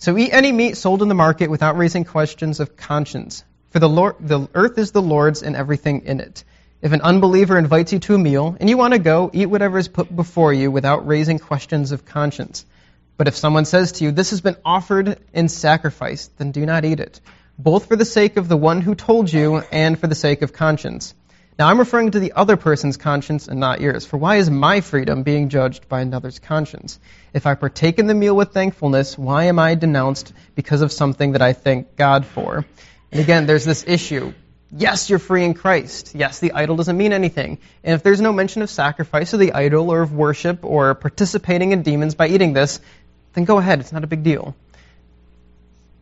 So 0.00 0.16
eat 0.16 0.32
any 0.32 0.50
meat 0.50 0.78
sold 0.78 1.02
in 1.02 1.08
the 1.08 1.14
market 1.14 1.50
without 1.50 1.76
raising 1.76 2.04
questions 2.04 2.58
of 2.58 2.74
conscience. 2.74 3.44
For 3.68 3.80
the, 3.80 3.88
Lord, 3.88 4.16
the 4.18 4.48
earth 4.54 4.78
is 4.78 4.92
the 4.92 5.02
Lord's 5.02 5.42
and 5.42 5.54
everything 5.54 6.06
in 6.06 6.20
it. 6.20 6.42
If 6.80 6.92
an 6.92 7.02
unbeliever 7.02 7.58
invites 7.58 7.92
you 7.92 7.98
to 7.98 8.14
a 8.14 8.18
meal 8.18 8.56
and 8.58 8.70
you 8.70 8.78
want 8.78 8.94
to 8.94 8.98
go, 8.98 9.30
eat 9.30 9.44
whatever 9.44 9.76
is 9.76 9.88
put 9.88 10.14
before 10.16 10.54
you 10.54 10.70
without 10.70 11.06
raising 11.06 11.38
questions 11.38 11.92
of 11.92 12.06
conscience. 12.06 12.64
But 13.18 13.28
if 13.28 13.36
someone 13.36 13.66
says 13.66 13.92
to 13.92 14.04
you, 14.04 14.10
This 14.10 14.30
has 14.30 14.40
been 14.40 14.56
offered 14.64 15.18
in 15.34 15.50
sacrifice, 15.50 16.28
then 16.38 16.50
do 16.50 16.64
not 16.64 16.86
eat 16.86 17.00
it, 17.00 17.20
both 17.58 17.84
for 17.84 17.96
the 17.96 18.06
sake 18.06 18.38
of 18.38 18.48
the 18.48 18.56
one 18.56 18.80
who 18.80 18.94
told 18.94 19.30
you 19.30 19.58
and 19.58 20.00
for 20.00 20.06
the 20.06 20.14
sake 20.14 20.40
of 20.40 20.54
conscience. 20.54 21.14
Now 21.60 21.68
I'm 21.68 21.78
referring 21.78 22.12
to 22.12 22.20
the 22.20 22.32
other 22.32 22.56
person's 22.56 22.96
conscience 22.96 23.46
and 23.46 23.60
not 23.60 23.82
yours. 23.82 24.06
For 24.06 24.16
why 24.16 24.36
is 24.36 24.48
my 24.48 24.80
freedom 24.80 25.24
being 25.24 25.50
judged 25.50 25.90
by 25.90 26.00
another's 26.00 26.38
conscience? 26.38 26.98
If 27.34 27.46
I 27.46 27.54
partake 27.54 27.98
in 27.98 28.06
the 28.06 28.14
meal 28.14 28.34
with 28.34 28.54
thankfulness, 28.54 29.18
why 29.18 29.44
am 29.44 29.58
I 29.58 29.74
denounced 29.74 30.32
because 30.54 30.80
of 30.80 30.90
something 30.90 31.32
that 31.32 31.42
I 31.42 31.52
thank 31.52 31.96
God 31.96 32.24
for? 32.24 32.64
And 33.12 33.20
again, 33.20 33.44
there's 33.44 33.66
this 33.66 33.84
issue. 33.86 34.32
Yes, 34.74 35.10
you're 35.10 35.18
free 35.18 35.44
in 35.44 35.52
Christ. 35.52 36.14
Yes, 36.14 36.38
the 36.38 36.52
idol 36.52 36.76
doesn't 36.76 36.96
mean 36.96 37.12
anything. 37.12 37.58
And 37.84 37.94
if 37.94 38.02
there's 38.02 38.22
no 38.22 38.32
mention 38.32 38.62
of 38.62 38.70
sacrifice 38.70 39.34
of 39.34 39.38
the 39.38 39.52
idol 39.52 39.90
or 39.90 40.00
of 40.00 40.14
worship 40.14 40.64
or 40.64 40.94
participating 40.94 41.72
in 41.72 41.82
demons 41.82 42.14
by 42.14 42.28
eating 42.28 42.54
this, 42.54 42.80
then 43.34 43.44
go 43.44 43.58
ahead. 43.58 43.80
It's 43.80 43.92
not 43.92 44.02
a 44.02 44.06
big 44.06 44.22
deal. 44.22 44.56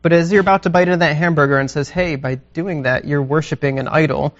But 0.02 0.12
as 0.12 0.30
you're 0.30 0.40
about 0.40 0.62
to 0.62 0.70
bite 0.70 0.86
into 0.86 0.98
that 0.98 1.16
hamburger 1.16 1.58
and 1.58 1.68
says, 1.68 1.88
hey, 1.88 2.14
by 2.14 2.36
doing 2.36 2.82
that, 2.82 3.06
you're 3.06 3.20
worshiping 3.20 3.80
an 3.80 3.88
idol, 3.88 4.36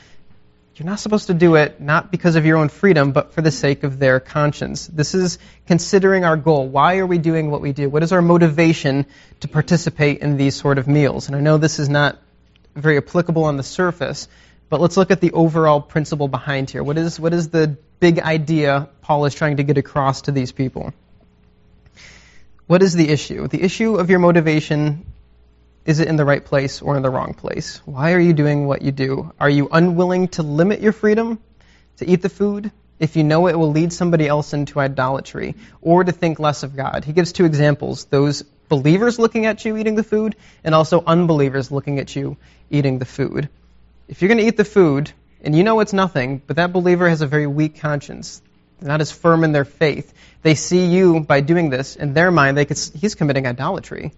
you're 0.79 0.87
not 0.87 1.01
supposed 1.01 1.27
to 1.27 1.35
do 1.35 1.57
it 1.57 1.81
not 1.81 2.11
because 2.11 2.37
of 2.37 2.47
your 2.47 2.59
own 2.59 2.69
freedom, 2.69 3.11
but 3.13 3.33
for 3.33 3.43
the 3.43 3.51
sake 3.51 3.83
of 3.83 3.99
their 3.99 4.21
conscience. 4.21 4.87
This 4.87 5.15
is 5.15 5.39
considering 5.67 6.25
our 6.25 6.37
goal. 6.37 6.69
Why 6.69 6.99
are 6.99 7.07
we 7.07 7.19
doing 7.19 7.51
what 7.51 7.61
we 7.61 7.73
do? 7.73 7.89
What 7.89 8.03
is 8.03 8.13
our 8.13 8.23
motivation 8.23 9.07
to 9.41 9.49
participate 9.49 10.21
in 10.21 10.37
these 10.37 10.55
sort 10.55 10.79
of 10.79 10.87
meals? 10.87 11.27
And 11.27 11.35
I 11.35 11.41
know 11.41 11.59
this 11.59 11.81
is 11.81 11.89
not 11.89 12.19
very 12.77 12.97
applicable 12.97 13.45
on 13.45 13.57
the 13.57 13.65
surface, 13.65 14.29
but 14.69 14.81
let's 14.81 14.97
look 14.97 15.11
at 15.11 15.21
the 15.21 15.33
overall 15.33 15.81
principle 15.81 16.29
behind 16.29 16.71
here. 16.71 16.83
What 16.85 16.97
is, 16.97 17.19
what 17.19 17.35
is 17.35 17.49
the 17.49 17.77
big 17.99 18.21
idea 18.21 18.89
Paul 19.03 19.25
is 19.25 19.35
trying 19.35 19.57
to 19.57 19.65
get 19.65 19.79
across 19.79 20.23
to 20.23 20.33
these 20.33 20.53
people? 20.53 20.93
What 22.69 22.83
is 22.83 22.95
the 22.95 23.09
issue? 23.09 23.49
The 23.49 23.63
issue 23.63 23.97
of 23.97 24.11
your 24.11 24.19
motivation 24.21 25.07
is 25.89 26.01
it 26.01 26.09
in 26.09 26.17
the 26.17 26.25
right 26.25 26.45
place 26.45 26.83
or 26.83 26.99
in 26.99 27.03
the 27.03 27.09
wrong 27.09 27.33
place? 27.33 27.81
Why 27.87 28.13
are 28.13 28.21
you 28.21 28.35
doing 28.35 28.67
what 28.67 28.83
you 28.83 28.93
do? 28.93 29.33
Are 29.41 29.49
you 29.49 29.71
unwilling 29.73 30.29
to 30.37 30.43
limit 30.43 30.83
your 30.83 30.93
freedom 30.93 31.39
to 31.97 32.07
eat 32.07 32.21
the 32.21 32.29
food 32.29 32.71
if 32.99 33.17
you 33.17 33.25
know 33.25 33.47
it 33.47 33.59
will 33.59 33.71
lead 33.71 33.95
somebody 33.95 34.29
else 34.29 34.53
into 34.53 34.81
idolatry 34.81 35.55
or 35.81 36.05
to 36.05 36.13
think 36.13 36.39
less 36.39 36.63
of 36.63 36.77
God? 36.77 37.07
He 37.07 37.15
gives 37.15 37.33
two 37.33 37.47
examples 37.47 38.05
those 38.05 38.43
believers 38.43 39.19
looking 39.19 39.47
at 39.47 39.65
you 39.65 39.79
eating 39.79 39.95
the 39.95 40.03
food 40.03 40.37
and 40.63 40.75
also 40.75 41.03
unbelievers 41.07 41.73
looking 41.73 41.99
at 41.99 42.15
you 42.15 42.37
eating 42.69 42.99
the 42.99 43.07
food. 43.07 43.49
If 44.09 44.21
you're 44.21 44.29
going 44.29 44.45
to 44.45 44.47
eat 44.47 44.59
the 44.59 44.67
food 44.67 45.11
and 45.41 45.57
you 45.57 45.65
know 45.65 45.81
it's 45.81 45.95
nothing, 45.95 46.43
but 46.47 46.57
that 46.57 46.71
believer 46.71 47.09
has 47.09 47.23
a 47.23 47.27
very 47.27 47.47
weak 47.47 47.81
conscience, 47.81 48.43
they're 48.79 48.89
not 48.89 49.01
as 49.01 49.11
firm 49.11 49.43
in 49.43 49.53
their 49.53 49.65
faith, 49.65 50.13
they 50.43 50.55
see 50.55 50.85
you 50.85 51.21
by 51.21 51.41
doing 51.41 51.71
this, 51.71 51.97
in 51.97 52.13
their 52.13 52.31
mind, 52.31 52.59
they 52.59 52.67
could, 52.67 52.79
he's 52.79 53.15
committing 53.15 53.47
idolatry. 53.47 54.13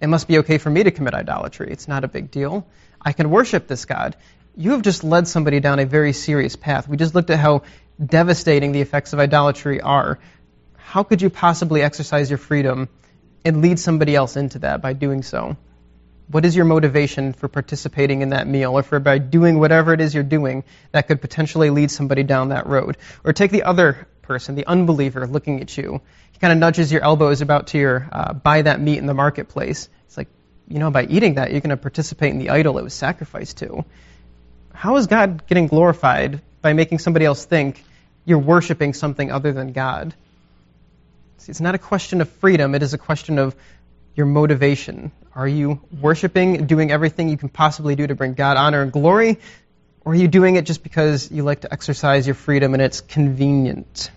It 0.00 0.08
must 0.08 0.28
be 0.28 0.38
okay 0.38 0.58
for 0.58 0.70
me 0.70 0.82
to 0.82 0.90
commit 0.90 1.14
idolatry. 1.14 1.68
It's 1.70 1.88
not 1.88 2.04
a 2.04 2.08
big 2.08 2.30
deal. 2.30 2.66
I 3.00 3.12
can 3.12 3.30
worship 3.30 3.66
this 3.66 3.84
God. 3.84 4.16
You 4.56 4.72
have 4.72 4.82
just 4.82 5.04
led 5.04 5.28
somebody 5.28 5.60
down 5.60 5.78
a 5.78 5.86
very 5.86 6.12
serious 6.12 6.56
path. 6.56 6.88
We 6.88 6.96
just 6.96 7.14
looked 7.14 7.30
at 7.30 7.38
how 7.38 7.62
devastating 8.04 8.72
the 8.72 8.80
effects 8.80 9.12
of 9.12 9.18
idolatry 9.18 9.80
are. 9.80 10.18
How 10.76 11.02
could 11.02 11.22
you 11.22 11.30
possibly 11.30 11.82
exercise 11.82 12.30
your 12.30 12.38
freedom 12.38 12.88
and 13.44 13.62
lead 13.62 13.78
somebody 13.78 14.14
else 14.14 14.36
into 14.36 14.60
that 14.60 14.82
by 14.82 14.92
doing 14.92 15.22
so? 15.22 15.56
What 16.28 16.44
is 16.44 16.56
your 16.56 16.64
motivation 16.64 17.32
for 17.32 17.48
participating 17.48 18.22
in 18.22 18.30
that 18.30 18.48
meal 18.48 18.76
or 18.76 18.82
for 18.82 18.98
by 18.98 19.18
doing 19.18 19.58
whatever 19.58 19.92
it 19.92 20.00
is 20.00 20.12
you're 20.12 20.24
doing 20.24 20.64
that 20.90 21.06
could 21.06 21.20
potentially 21.20 21.70
lead 21.70 21.90
somebody 21.90 22.24
down 22.24 22.48
that 22.48 22.66
road? 22.66 22.96
Or 23.24 23.32
take 23.32 23.52
the 23.52 23.62
other 23.62 24.08
person, 24.26 24.54
the 24.54 24.66
unbeliever, 24.66 25.26
looking 25.26 25.60
at 25.60 25.76
you 25.76 26.00
he 26.36 26.40
kind 26.40 26.52
of 26.52 26.58
nudges 26.58 26.92
your 26.92 27.02
elbows 27.02 27.40
about 27.40 27.68
to 27.68 27.78
your 27.78 28.06
uh, 28.12 28.34
buy 28.34 28.60
that 28.60 28.78
meat 28.78 28.98
in 28.98 29.06
the 29.06 29.14
marketplace. 29.14 29.88
It's 30.04 30.18
like, 30.18 30.28
you 30.68 30.78
know, 30.78 30.90
by 30.90 31.04
eating 31.04 31.36
that, 31.36 31.50
you're 31.50 31.62
going 31.62 31.70
to 31.70 31.78
participate 31.78 32.30
in 32.30 32.38
the 32.38 32.50
idol 32.50 32.76
it 32.76 32.84
was 32.84 32.92
sacrificed 32.92 33.56
to. 33.58 33.86
How 34.74 34.96
is 34.96 35.06
God 35.06 35.46
getting 35.46 35.66
glorified 35.66 36.42
by 36.60 36.74
making 36.74 36.98
somebody 36.98 37.24
else 37.24 37.46
think 37.46 37.82
you're 38.26 38.38
worshiping 38.38 38.92
something 38.92 39.32
other 39.32 39.54
than 39.54 39.72
God? 39.72 40.12
See, 41.38 41.52
it's 41.52 41.62
not 41.62 41.74
a 41.74 41.78
question 41.78 42.20
of 42.20 42.28
freedom, 42.28 42.74
it 42.74 42.82
is 42.82 42.92
a 42.92 42.98
question 42.98 43.38
of 43.38 43.56
your 44.14 44.26
motivation. 44.26 45.12
Are 45.34 45.48
you 45.48 45.80
worshiping, 46.02 46.66
doing 46.66 46.90
everything 46.90 47.30
you 47.30 47.38
can 47.38 47.48
possibly 47.48 47.96
do 47.96 48.06
to 48.06 48.14
bring 48.14 48.34
God 48.34 48.58
honor 48.58 48.82
and 48.82 48.92
glory? 48.92 49.38
Or 50.06 50.12
are 50.12 50.14
you 50.14 50.28
doing 50.28 50.54
it 50.54 50.66
just 50.66 50.84
because 50.84 51.32
you 51.32 51.42
like 51.42 51.62
to 51.62 51.72
exercise 51.72 52.28
your 52.28 52.36
freedom 52.36 52.74
and 52.74 52.80
it's 52.80 53.00
convenient? 53.00 54.12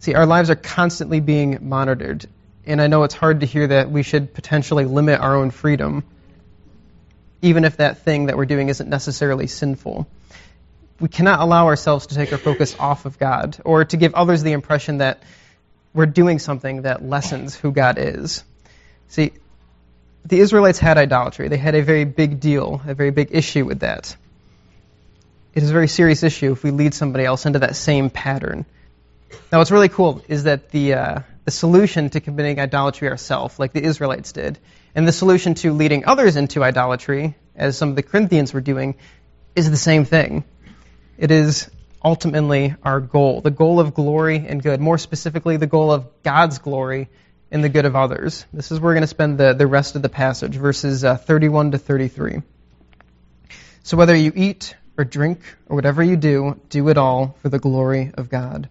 See, 0.00 0.14
our 0.14 0.26
lives 0.26 0.50
are 0.50 0.56
constantly 0.56 1.20
being 1.20 1.68
monitored, 1.68 2.26
and 2.66 2.82
I 2.82 2.88
know 2.88 3.04
it's 3.04 3.14
hard 3.14 3.40
to 3.40 3.46
hear 3.46 3.68
that 3.68 3.92
we 3.92 4.02
should 4.02 4.34
potentially 4.34 4.84
limit 4.84 5.20
our 5.20 5.36
own 5.36 5.52
freedom. 5.52 6.02
even 7.42 7.64
if 7.64 7.76
that 7.76 7.98
thing 7.98 8.26
that 8.26 8.36
we're 8.36 8.46
doing 8.46 8.68
isn't 8.70 8.88
necessarily 8.88 9.46
sinful. 9.46 10.08
We 10.98 11.08
cannot 11.08 11.38
allow 11.38 11.66
ourselves 11.66 12.08
to 12.08 12.16
take 12.16 12.32
our 12.32 12.38
focus 12.38 12.74
off 12.78 13.06
of 13.06 13.20
God 13.20 13.58
or 13.64 13.84
to 13.84 13.96
give 13.96 14.14
others 14.14 14.42
the 14.42 14.52
impression 14.52 14.98
that 14.98 15.22
we're 15.94 16.06
doing 16.06 16.40
something 16.40 16.82
that 16.82 17.04
lessens 17.04 17.54
who 17.54 17.70
God 17.70 17.98
is. 17.98 18.42
See, 19.08 19.32
the 20.24 20.40
Israelites 20.40 20.80
had 20.80 20.98
idolatry. 20.98 21.46
They 21.46 21.56
had 21.56 21.76
a 21.76 21.82
very 21.82 22.04
big 22.04 22.40
deal, 22.40 22.80
a 22.84 22.94
very 22.94 23.12
big 23.12 23.28
issue 23.30 23.64
with 23.64 23.80
that. 23.80 24.16
It 25.56 25.62
is 25.62 25.70
a 25.70 25.72
very 25.72 25.88
serious 25.88 26.22
issue 26.22 26.52
if 26.52 26.62
we 26.62 26.70
lead 26.70 26.92
somebody 26.92 27.24
else 27.24 27.46
into 27.46 27.60
that 27.60 27.76
same 27.76 28.10
pattern. 28.10 28.66
Now, 29.50 29.56
what's 29.56 29.70
really 29.70 29.88
cool 29.88 30.20
is 30.28 30.44
that 30.44 30.68
the, 30.68 30.92
uh, 30.92 31.20
the 31.46 31.50
solution 31.50 32.10
to 32.10 32.20
committing 32.20 32.60
idolatry 32.60 33.08
ourselves, 33.08 33.58
like 33.58 33.72
the 33.72 33.82
Israelites 33.82 34.32
did, 34.32 34.58
and 34.94 35.08
the 35.08 35.12
solution 35.12 35.54
to 35.54 35.72
leading 35.72 36.04
others 36.04 36.36
into 36.36 36.62
idolatry, 36.62 37.36
as 37.54 37.78
some 37.78 37.88
of 37.88 37.96
the 37.96 38.02
Corinthians 38.02 38.52
were 38.52 38.60
doing, 38.60 38.96
is 39.54 39.70
the 39.70 39.78
same 39.78 40.04
thing. 40.04 40.44
It 41.16 41.30
is 41.30 41.70
ultimately 42.04 42.74
our 42.82 43.00
goal, 43.00 43.40
the 43.40 43.50
goal 43.50 43.80
of 43.80 43.94
glory 43.94 44.44
and 44.46 44.62
good. 44.62 44.78
More 44.78 44.98
specifically, 44.98 45.56
the 45.56 45.66
goal 45.66 45.90
of 45.90 46.22
God's 46.22 46.58
glory 46.58 47.08
and 47.50 47.64
the 47.64 47.70
good 47.70 47.86
of 47.86 47.96
others. 47.96 48.44
This 48.52 48.70
is 48.72 48.78
where 48.78 48.90
we're 48.90 48.96
going 48.96 49.04
to 49.04 49.06
spend 49.06 49.38
the, 49.38 49.54
the 49.54 49.66
rest 49.66 49.96
of 49.96 50.02
the 50.02 50.10
passage, 50.10 50.54
verses 50.54 51.02
uh, 51.02 51.16
31 51.16 51.70
to 51.70 51.78
33. 51.78 52.42
So 53.84 53.96
whether 53.96 54.14
you 54.14 54.32
eat 54.36 54.74
or 54.96 55.04
drink 55.04 55.40
or 55.68 55.76
whatever 55.76 56.02
you 56.02 56.16
do, 56.16 56.60
do 56.68 56.88
it 56.88 56.98
all 56.98 57.36
for 57.42 57.48
the 57.48 57.58
glory 57.58 58.12
of 58.14 58.28
God. 58.28 58.68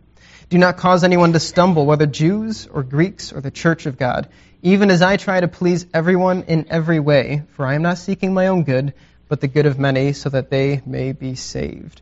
Do 0.50 0.58
not 0.58 0.78
cause 0.78 1.04
anyone 1.04 1.34
to 1.34 1.40
stumble, 1.40 1.86
whether 1.86 2.06
Jews 2.06 2.68
or 2.68 2.84
Greeks 2.84 3.34
or 3.34 3.42
the 3.42 3.52
church 3.52 3.88
of 3.88 3.98
God, 3.98 4.30
even 4.62 4.92
as 4.92 5.02
I 5.02 5.18
try 5.18 5.40
to 5.40 5.48
please 5.48 5.86
everyone 5.94 6.44
in 6.44 6.68
every 6.70 7.00
way, 7.00 7.44
for 7.52 7.66
I 7.66 7.76
am 7.76 7.82
not 7.82 7.98
seeking 7.98 8.34
my 8.34 8.48
own 8.48 8.64
good, 8.64 8.94
but 9.28 9.42
the 9.42 9.48
good 9.48 9.66
of 9.66 9.80
many, 9.80 10.14
so 10.14 10.30
that 10.30 10.50
they 10.50 10.82
may 10.86 11.14
be 11.14 11.36
saved. 11.36 12.02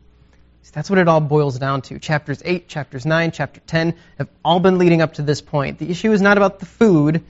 See, 0.62 0.72
that's 0.74 0.90
what 0.90 0.98
it 0.98 1.08
all 1.08 1.20
boils 1.20 1.58
down 1.58 1.82
to. 1.82 1.98
Chapters 1.98 2.42
8, 2.44 2.68
chapters 2.68 3.06
9, 3.06 3.32
chapter 3.32 3.60
10 3.60 3.94
have 4.18 4.28
all 4.44 4.60
been 4.60 4.78
leading 4.78 5.00
up 5.00 5.14
to 5.14 5.22
this 5.22 5.40
point. 5.40 5.78
The 5.78 5.90
issue 5.90 6.12
is 6.12 6.20
not 6.20 6.36
about 6.36 6.58
the 6.58 6.66
food. 6.66 7.24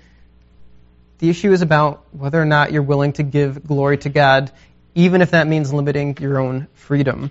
The 1.18 1.30
issue 1.30 1.52
is 1.52 1.62
about 1.62 2.04
whether 2.12 2.40
or 2.40 2.44
not 2.44 2.72
you're 2.72 2.82
willing 2.82 3.12
to 3.14 3.22
give 3.22 3.64
glory 3.64 3.98
to 3.98 4.08
God, 4.08 4.50
even 4.94 5.22
if 5.22 5.32
that 5.32 5.46
means 5.46 5.72
limiting 5.72 6.16
your 6.20 6.38
own 6.38 6.68
freedom. 6.74 7.30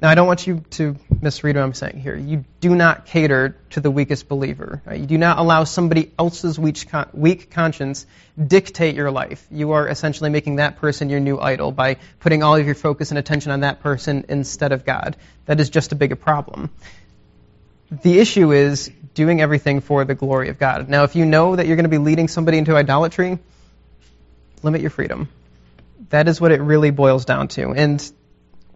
Now, 0.00 0.08
I 0.08 0.14
don't 0.14 0.26
want 0.26 0.46
you 0.46 0.64
to 0.70 0.96
misread 1.20 1.56
what 1.56 1.62
I'm 1.62 1.74
saying 1.74 2.00
here. 2.00 2.16
You 2.16 2.46
do 2.60 2.74
not 2.74 3.04
cater 3.04 3.54
to 3.70 3.80
the 3.80 3.90
weakest 3.90 4.28
believer. 4.28 4.80
Right? 4.86 4.98
You 4.98 5.06
do 5.06 5.18
not 5.18 5.38
allow 5.38 5.64
somebody 5.64 6.10
else's 6.18 6.58
weak, 6.58 6.78
weak 7.12 7.50
conscience 7.50 8.06
dictate 8.42 8.94
your 8.94 9.10
life. 9.10 9.46
You 9.50 9.72
are 9.72 9.86
essentially 9.86 10.30
making 10.30 10.56
that 10.56 10.76
person 10.76 11.10
your 11.10 11.20
new 11.20 11.38
idol 11.38 11.70
by 11.70 11.98
putting 12.18 12.42
all 12.42 12.56
of 12.56 12.64
your 12.64 12.74
focus 12.74 13.10
and 13.10 13.18
attention 13.18 13.52
on 13.52 13.60
that 13.60 13.80
person 13.82 14.24
instead 14.30 14.72
of 14.72 14.86
God. 14.86 15.16
That 15.44 15.60
is 15.60 15.68
just 15.68 15.92
a 15.92 15.94
bigger 15.94 16.16
problem. 16.16 16.70
The 17.90 18.18
issue 18.18 18.52
is 18.52 18.90
doing 19.12 19.42
everything 19.42 19.82
for 19.82 20.06
the 20.06 20.14
glory 20.14 20.48
of 20.48 20.58
God. 20.58 20.88
Now, 20.88 21.04
if 21.04 21.14
you 21.14 21.26
know 21.26 21.56
that 21.56 21.66
you're 21.66 21.76
going 21.76 21.84
to 21.84 21.90
be 21.90 21.98
leading 21.98 22.28
somebody 22.28 22.56
into 22.56 22.74
idolatry, 22.74 23.38
limit 24.62 24.80
your 24.80 24.90
freedom. 24.90 25.28
That 26.08 26.28
is 26.28 26.40
what 26.40 26.52
it 26.52 26.60
really 26.60 26.90
boils 26.90 27.24
down 27.24 27.48
to. 27.48 27.72
And 27.72 28.12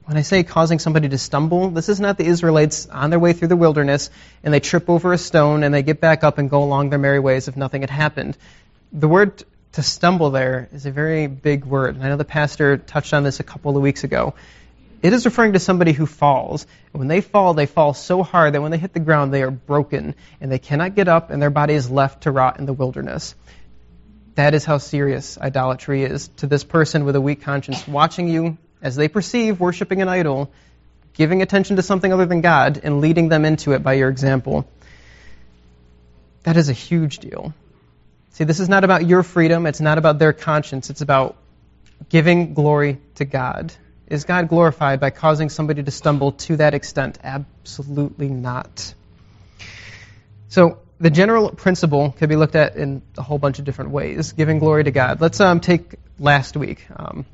when 0.05 0.19
I 0.19 0.23
say 0.23 0.43
causing 0.43 0.79
somebody 0.79 1.09
to 1.09 1.19
stumble, 1.19 1.71
this 1.71 1.89
is 1.89 1.99
not 1.99 2.19
the 2.19 2.27
Israelites 2.27 2.87
on 2.87 3.09
their 3.09 3.19
way 3.19 3.33
through 3.33 3.49
the 3.49 3.57
wilderness 3.57 4.11
and 4.43 4.53
they 4.53 4.61
trip 4.61 4.91
over 4.91 5.13
a 5.13 5.19
stone 5.19 5.63
and 5.63 5.75
they 5.75 5.83
get 5.83 6.01
back 6.01 6.23
up 6.23 6.37
and 6.37 6.51
go 6.51 6.63
along 6.63 6.91
their 6.91 6.99
merry 6.99 7.21
ways 7.21 7.49
if 7.49 7.57
nothing 7.57 7.81
had 7.81 7.91
happened. 7.91 8.37
The 8.93 9.09
word 9.09 9.43
to 9.73 9.83
stumble 9.83 10.31
there 10.31 10.69
is 10.73 10.85
a 10.87 10.91
very 10.91 11.27
big 11.27 11.65
word. 11.65 11.97
And 11.97 12.05
I 12.05 12.09
know 12.09 12.17
the 12.17 12.25
pastor 12.25 12.77
touched 12.77 13.15
on 13.15 13.23
this 13.23 13.41
a 13.41 13.45
couple 13.45 13.77
of 13.77 13.83
weeks 13.83 14.05
ago. 14.05 14.35
It 15.03 15.13
is 15.13 15.25
referring 15.25 15.55
to 15.55 15.59
somebody 15.59 15.93
who 15.93 16.07
falls. 16.07 16.67
When 16.93 17.09
they 17.09 17.21
fall, 17.21 17.55
they 17.55 17.67
fall 17.67 17.93
so 17.93 18.23
hard 18.23 18.55
that 18.55 18.63
when 18.63 18.71
they 18.71 18.79
hit 18.79 18.93
the 18.93 19.01
ground, 19.01 19.35
they 19.35 19.43
are 19.43 19.51
broken 19.51 20.15
and 20.41 20.53
they 20.53 20.59
cannot 20.59 20.95
get 20.95 21.09
up 21.09 21.31
and 21.31 21.43
their 21.43 21.51
body 21.51 21.75
is 21.75 21.91
left 21.91 22.23
to 22.23 22.31
rot 22.31 22.59
in 22.59 22.67
the 22.67 22.73
wilderness. 22.73 23.35
That 24.35 24.55
is 24.55 24.64
how 24.64 24.79
serious 24.79 25.38
idolatry 25.38 26.03
is 26.03 26.29
to 26.38 26.47
this 26.47 26.64
person 26.64 27.05
with 27.05 27.14
a 27.14 27.20
weak 27.20 27.42
conscience 27.42 27.87
watching 27.87 28.29
you 28.29 28.59
as 28.83 28.97
they 28.97 29.09
perceive 29.09 29.61
worshiping 29.61 30.03
an 30.03 30.09
idol, 30.09 30.51
giving 31.14 31.40
attention 31.40 31.77
to 31.77 31.83
something 31.83 32.12
other 32.12 32.27
than 32.27 32.40
God, 32.40 32.81
and 32.83 33.01
leading 33.01 33.29
them 33.29 33.44
into 33.44 33.73
it 33.73 33.83
by 33.83 33.94
your 33.94 34.09
example. 34.09 34.68
That 36.42 36.57
is 36.57 36.68
a 36.68 36.73
huge 36.73 37.18
deal. 37.18 37.55
See, 38.31 38.44
this 38.44 38.59
is 38.59 38.68
not 38.68 38.83
about 38.83 39.07
your 39.07 39.23
freedom, 39.23 39.66
it's 39.66 39.81
not 39.81 39.99
about 39.99 40.18
their 40.18 40.33
conscience, 40.33 40.90
it's 40.90 41.01
about 41.01 41.37
giving 42.09 42.55
glory 42.55 43.01
to 43.14 43.25
God. 43.25 43.73
Is 44.09 44.25
God 44.25 44.49
glorified 44.49 45.01
by 45.01 45.11
causing 45.11 45.49
somebody 45.49 45.83
to 45.83 45.90
stumble 45.90 46.33
to 46.33 46.57
that 46.57 46.75
extent? 46.75 47.18
Absolutely 47.23 48.29
not. 48.29 48.92
So, 50.49 50.79
the 51.05 51.11
general 51.11 51.51
principle 51.51 52.12
can 52.12 52.31
be 52.31 52.37
looked 52.37 52.57
at 52.57 52.77
in 52.77 53.03
a 53.19 53.23
whole 53.23 53.37
bunch 53.37 53.59
of 53.59 53.67
different 53.67 53.90
ways, 53.90 54.33
giving 54.33 54.59
glory 54.59 54.85
to 54.85 54.90
God. 54.90 55.21
Let's 55.21 55.38
um, 55.38 55.61
take 55.61 55.97
last 56.19 56.57
week. 56.57 56.87
Um, 56.97 57.27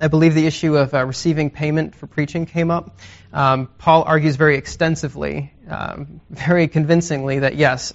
I 0.00 0.08
believe 0.08 0.34
the 0.34 0.46
issue 0.46 0.78
of 0.78 0.94
uh, 0.94 1.04
receiving 1.04 1.50
payment 1.50 1.94
for 1.94 2.06
preaching 2.06 2.46
came 2.46 2.70
up. 2.70 2.98
Um, 3.30 3.66
Paul 3.76 4.04
argues 4.04 4.36
very 4.36 4.56
extensively, 4.56 5.52
um, 5.68 6.22
very 6.30 6.66
convincingly, 6.66 7.40
that 7.40 7.56
yes, 7.56 7.92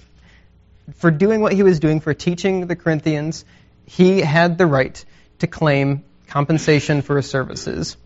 for 0.94 1.10
doing 1.10 1.40
what 1.40 1.54
he 1.54 1.64
was 1.64 1.80
doing 1.80 1.98
for 1.98 2.14
teaching 2.14 2.68
the 2.68 2.76
Corinthians, 2.76 3.44
he 3.86 4.20
had 4.20 4.58
the 4.58 4.66
right 4.66 5.04
to 5.40 5.48
claim 5.48 6.04
compensation 6.28 7.02
for 7.02 7.16
his 7.16 7.28
services. 7.28 7.96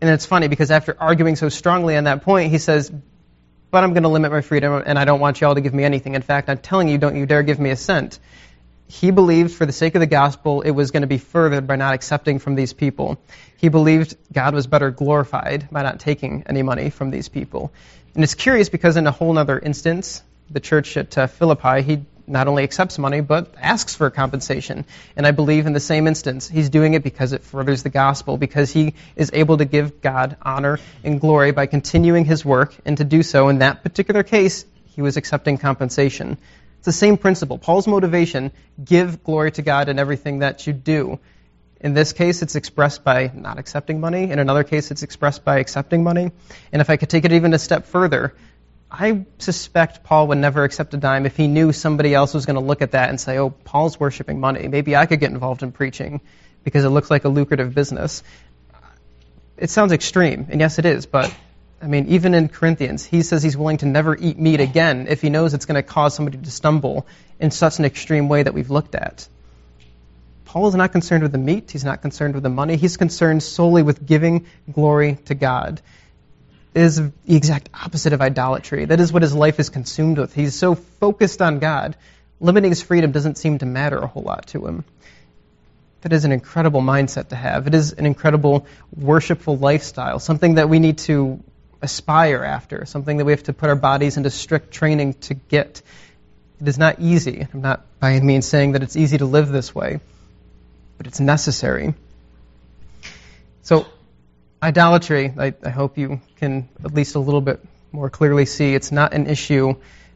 And 0.00 0.08
it's 0.08 0.24
funny 0.24 0.48
because 0.48 0.70
after 0.70 0.96
arguing 0.98 1.36
so 1.36 1.50
strongly 1.50 1.94
on 1.98 2.04
that 2.04 2.22
point, 2.22 2.52
he 2.52 2.56
says, 2.56 2.90
But 3.70 3.84
I'm 3.84 3.92
going 3.92 4.02
to 4.02 4.08
limit 4.08 4.32
my 4.32 4.40
freedom 4.40 4.82
and 4.84 4.98
I 4.98 5.04
don't 5.04 5.20
want 5.20 5.40
you 5.40 5.46
all 5.46 5.54
to 5.54 5.60
give 5.60 5.74
me 5.74 5.84
anything. 5.84 6.14
In 6.14 6.22
fact, 6.22 6.48
I'm 6.48 6.58
telling 6.58 6.88
you, 6.88 6.98
don't 6.98 7.16
you 7.16 7.26
dare 7.26 7.42
give 7.42 7.60
me 7.60 7.70
a 7.70 7.76
cent 7.76 8.18
he 8.90 9.12
believed 9.12 9.52
for 9.52 9.66
the 9.66 9.72
sake 9.72 9.94
of 9.94 10.00
the 10.00 10.06
gospel 10.06 10.62
it 10.62 10.72
was 10.72 10.90
going 10.90 11.02
to 11.02 11.06
be 11.06 11.18
furthered 11.18 11.66
by 11.68 11.76
not 11.76 11.94
accepting 11.94 12.40
from 12.40 12.56
these 12.56 12.72
people. 12.72 13.18
He 13.56 13.68
believed 13.68 14.16
God 14.32 14.52
was 14.52 14.66
better 14.66 14.90
glorified 14.90 15.68
by 15.70 15.82
not 15.82 16.00
taking 16.00 16.42
any 16.46 16.62
money 16.62 16.90
from 16.90 17.10
these 17.10 17.28
people. 17.28 17.72
And 18.16 18.24
it's 18.24 18.34
curious 18.34 18.68
because 18.68 18.96
in 18.96 19.06
a 19.06 19.12
whole 19.12 19.38
other 19.38 19.58
instance, 19.58 20.24
the 20.50 20.58
church 20.58 20.96
at 20.96 21.16
uh, 21.16 21.28
Philippi, 21.28 21.82
he 21.82 22.04
not 22.30 22.48
only 22.48 22.62
accepts 22.62 22.98
money, 22.98 23.20
but 23.20 23.52
asks 23.60 23.94
for 23.94 24.08
compensation. 24.08 24.84
And 25.16 25.26
I 25.26 25.32
believe 25.32 25.66
in 25.66 25.72
the 25.72 25.80
same 25.80 26.06
instance, 26.06 26.48
he's 26.48 26.70
doing 26.70 26.94
it 26.94 27.02
because 27.02 27.32
it 27.32 27.42
furthers 27.42 27.82
the 27.82 27.90
gospel, 27.90 28.38
because 28.38 28.70
he 28.70 28.94
is 29.16 29.30
able 29.34 29.58
to 29.58 29.64
give 29.64 30.00
God 30.00 30.36
honor 30.40 30.78
and 31.04 31.20
glory 31.20 31.50
by 31.50 31.66
continuing 31.66 32.24
his 32.24 32.44
work, 32.44 32.74
and 32.84 32.96
to 32.98 33.04
do 33.04 33.22
so 33.22 33.48
in 33.48 33.58
that 33.58 33.82
particular 33.82 34.22
case, 34.22 34.64
he 34.86 35.02
was 35.02 35.16
accepting 35.16 35.58
compensation. 35.58 36.38
It's 36.78 36.86
the 36.86 36.92
same 36.92 37.18
principle. 37.18 37.58
Paul's 37.58 37.86
motivation, 37.86 38.52
give 38.82 39.22
glory 39.22 39.50
to 39.52 39.62
God 39.62 39.88
in 39.88 39.98
everything 39.98 40.38
that 40.38 40.66
you 40.66 40.72
do. 40.72 41.18
In 41.80 41.94
this 41.94 42.12
case, 42.12 42.42
it's 42.42 42.56
expressed 42.56 43.04
by 43.04 43.30
not 43.34 43.58
accepting 43.58 44.00
money. 44.00 44.30
In 44.30 44.38
another 44.38 44.64
case, 44.64 44.90
it's 44.90 45.02
expressed 45.02 45.44
by 45.44 45.58
accepting 45.58 46.02
money. 46.04 46.30
And 46.72 46.80
if 46.80 46.90
I 46.90 46.96
could 46.96 47.08
take 47.08 47.24
it 47.24 47.32
even 47.32 47.54
a 47.54 47.58
step 47.58 47.86
further, 47.86 48.34
I 48.90 49.24
suspect 49.38 50.02
Paul 50.02 50.28
would 50.28 50.38
never 50.38 50.64
accept 50.64 50.94
a 50.94 50.96
dime 50.96 51.24
if 51.24 51.36
he 51.36 51.46
knew 51.46 51.72
somebody 51.72 52.12
else 52.12 52.34
was 52.34 52.44
going 52.44 52.56
to 52.56 52.60
look 52.60 52.82
at 52.82 52.92
that 52.92 53.08
and 53.08 53.20
say, 53.20 53.38
oh, 53.38 53.50
Paul's 53.50 54.00
worshiping 54.00 54.40
money. 54.40 54.66
Maybe 54.66 54.96
I 54.96 55.06
could 55.06 55.20
get 55.20 55.30
involved 55.30 55.62
in 55.62 55.70
preaching 55.70 56.20
because 56.64 56.84
it 56.84 56.88
looks 56.88 57.10
like 57.10 57.24
a 57.24 57.28
lucrative 57.28 57.72
business. 57.74 58.22
It 59.56 59.70
sounds 59.70 59.92
extreme, 59.92 60.46
and 60.50 60.60
yes, 60.60 60.78
it 60.78 60.86
is, 60.86 61.06
but 61.06 61.32
I 61.82 61.86
mean, 61.86 62.08
even 62.08 62.34
in 62.34 62.48
Corinthians, 62.48 63.04
he 63.04 63.22
says 63.22 63.42
he's 63.42 63.56
willing 63.56 63.78
to 63.78 63.86
never 63.86 64.16
eat 64.16 64.38
meat 64.38 64.60
again 64.60 65.06
if 65.08 65.22
he 65.22 65.30
knows 65.30 65.54
it's 65.54 65.66
going 65.66 65.76
to 65.76 65.82
cause 65.82 66.14
somebody 66.14 66.38
to 66.38 66.50
stumble 66.50 67.06
in 67.38 67.50
such 67.50 67.78
an 67.78 67.84
extreme 67.84 68.28
way 68.28 68.42
that 68.42 68.52
we've 68.52 68.70
looked 68.70 68.94
at. 68.94 69.26
Paul 70.44 70.66
is 70.66 70.74
not 70.74 70.92
concerned 70.92 71.22
with 71.22 71.32
the 71.32 71.38
meat, 71.38 71.70
he's 71.70 71.84
not 71.84 72.02
concerned 72.02 72.34
with 72.34 72.42
the 72.42 72.50
money, 72.50 72.76
he's 72.76 72.96
concerned 72.96 73.42
solely 73.42 73.82
with 73.82 74.04
giving 74.04 74.46
glory 74.70 75.16
to 75.26 75.34
God. 75.34 75.80
Is 76.72 76.96
the 76.96 77.12
exact 77.26 77.68
opposite 77.74 78.12
of 78.12 78.20
idolatry. 78.20 78.84
That 78.84 79.00
is 79.00 79.12
what 79.12 79.22
his 79.22 79.34
life 79.34 79.58
is 79.58 79.70
consumed 79.70 80.18
with. 80.18 80.32
He's 80.32 80.54
so 80.54 80.76
focused 80.76 81.42
on 81.42 81.58
God, 81.58 81.96
limiting 82.38 82.70
his 82.70 82.80
freedom 82.80 83.10
doesn't 83.10 83.38
seem 83.38 83.58
to 83.58 83.66
matter 83.66 83.98
a 83.98 84.06
whole 84.06 84.22
lot 84.22 84.46
to 84.48 84.66
him. 84.66 84.84
That 86.02 86.12
is 86.12 86.24
an 86.24 86.32
incredible 86.32 86.80
mindset 86.80 87.28
to 87.28 87.36
have. 87.36 87.66
It 87.66 87.74
is 87.74 87.92
an 87.92 88.06
incredible 88.06 88.66
worshipful 88.96 89.58
lifestyle, 89.58 90.20
something 90.20 90.54
that 90.54 90.68
we 90.68 90.78
need 90.78 90.98
to 90.98 91.42
aspire 91.82 92.44
after, 92.44 92.86
something 92.86 93.16
that 93.18 93.24
we 93.24 93.32
have 93.32 93.42
to 93.44 93.52
put 93.52 93.68
our 93.68 93.76
bodies 93.76 94.16
into 94.16 94.30
strict 94.30 94.70
training 94.70 95.14
to 95.14 95.34
get. 95.34 95.82
It 96.60 96.68
is 96.68 96.78
not 96.78 97.00
easy. 97.00 97.46
I'm 97.52 97.62
not 97.62 97.84
by 97.98 98.12
any 98.12 98.24
means 98.24 98.46
saying 98.46 98.72
that 98.72 98.82
it's 98.82 98.96
easy 98.96 99.18
to 99.18 99.26
live 99.26 99.48
this 99.48 99.74
way, 99.74 100.00
but 100.98 101.06
it's 101.06 101.20
necessary. 101.20 101.94
So, 103.62 103.86
idolatry, 104.62 105.32
I, 105.36 105.54
I 105.64 105.70
hope 105.70 105.98
you 105.98 106.20
can 106.36 106.68
at 106.84 106.94
least 106.94 107.14
a 107.14 107.18
little 107.18 107.40
bit 107.40 107.64
more 107.92 108.10
clearly 108.10 108.46
see, 108.46 108.74
it's 108.74 108.92
not 108.92 109.14
an 109.14 109.26
issue 109.26 109.74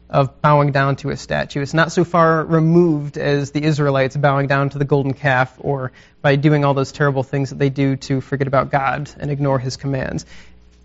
of 0.09 0.41
bowing 0.41 0.71
down 0.71 0.95
to 0.97 1.09
a 1.09 1.17
statue. 1.17 1.61
It's 1.61 1.73
not 1.73 1.91
so 1.91 2.03
far 2.03 2.45
removed 2.45 3.17
as 3.17 3.51
the 3.51 3.63
Israelites 3.63 4.15
bowing 4.15 4.47
down 4.47 4.69
to 4.69 4.77
the 4.77 4.85
golden 4.85 5.13
calf 5.13 5.55
or 5.59 5.91
by 6.21 6.35
doing 6.35 6.63
all 6.63 6.73
those 6.73 6.91
terrible 6.91 7.23
things 7.23 7.49
that 7.49 7.59
they 7.59 7.69
do 7.69 7.95
to 7.97 8.21
forget 8.21 8.47
about 8.47 8.71
God 8.71 9.09
and 9.19 9.31
ignore 9.31 9.57
his 9.57 9.77
commands. 9.77 10.25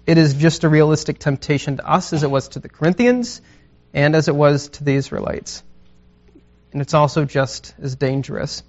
It 0.07 0.17
is 0.17 0.35
just 0.35 0.65
a 0.65 0.69
realistic 0.69 1.19
temptation 1.19 1.77
to 1.77 1.89
us 1.89 2.13
as 2.13 2.23
it 2.23 2.31
was 2.31 2.49
to 2.49 2.61
the 2.61 2.69
Corinthians 2.69 3.43
and 3.93 4.17
as 4.17 4.29
it 4.29 4.35
was 4.35 4.69
to 4.71 4.85
the 4.85 4.95
Israelites. 4.95 5.63
And 6.73 6.81
it's 6.81 6.95
also 6.95 7.25
just 7.25 7.75
as 7.81 7.97
dangerous. 7.97 8.63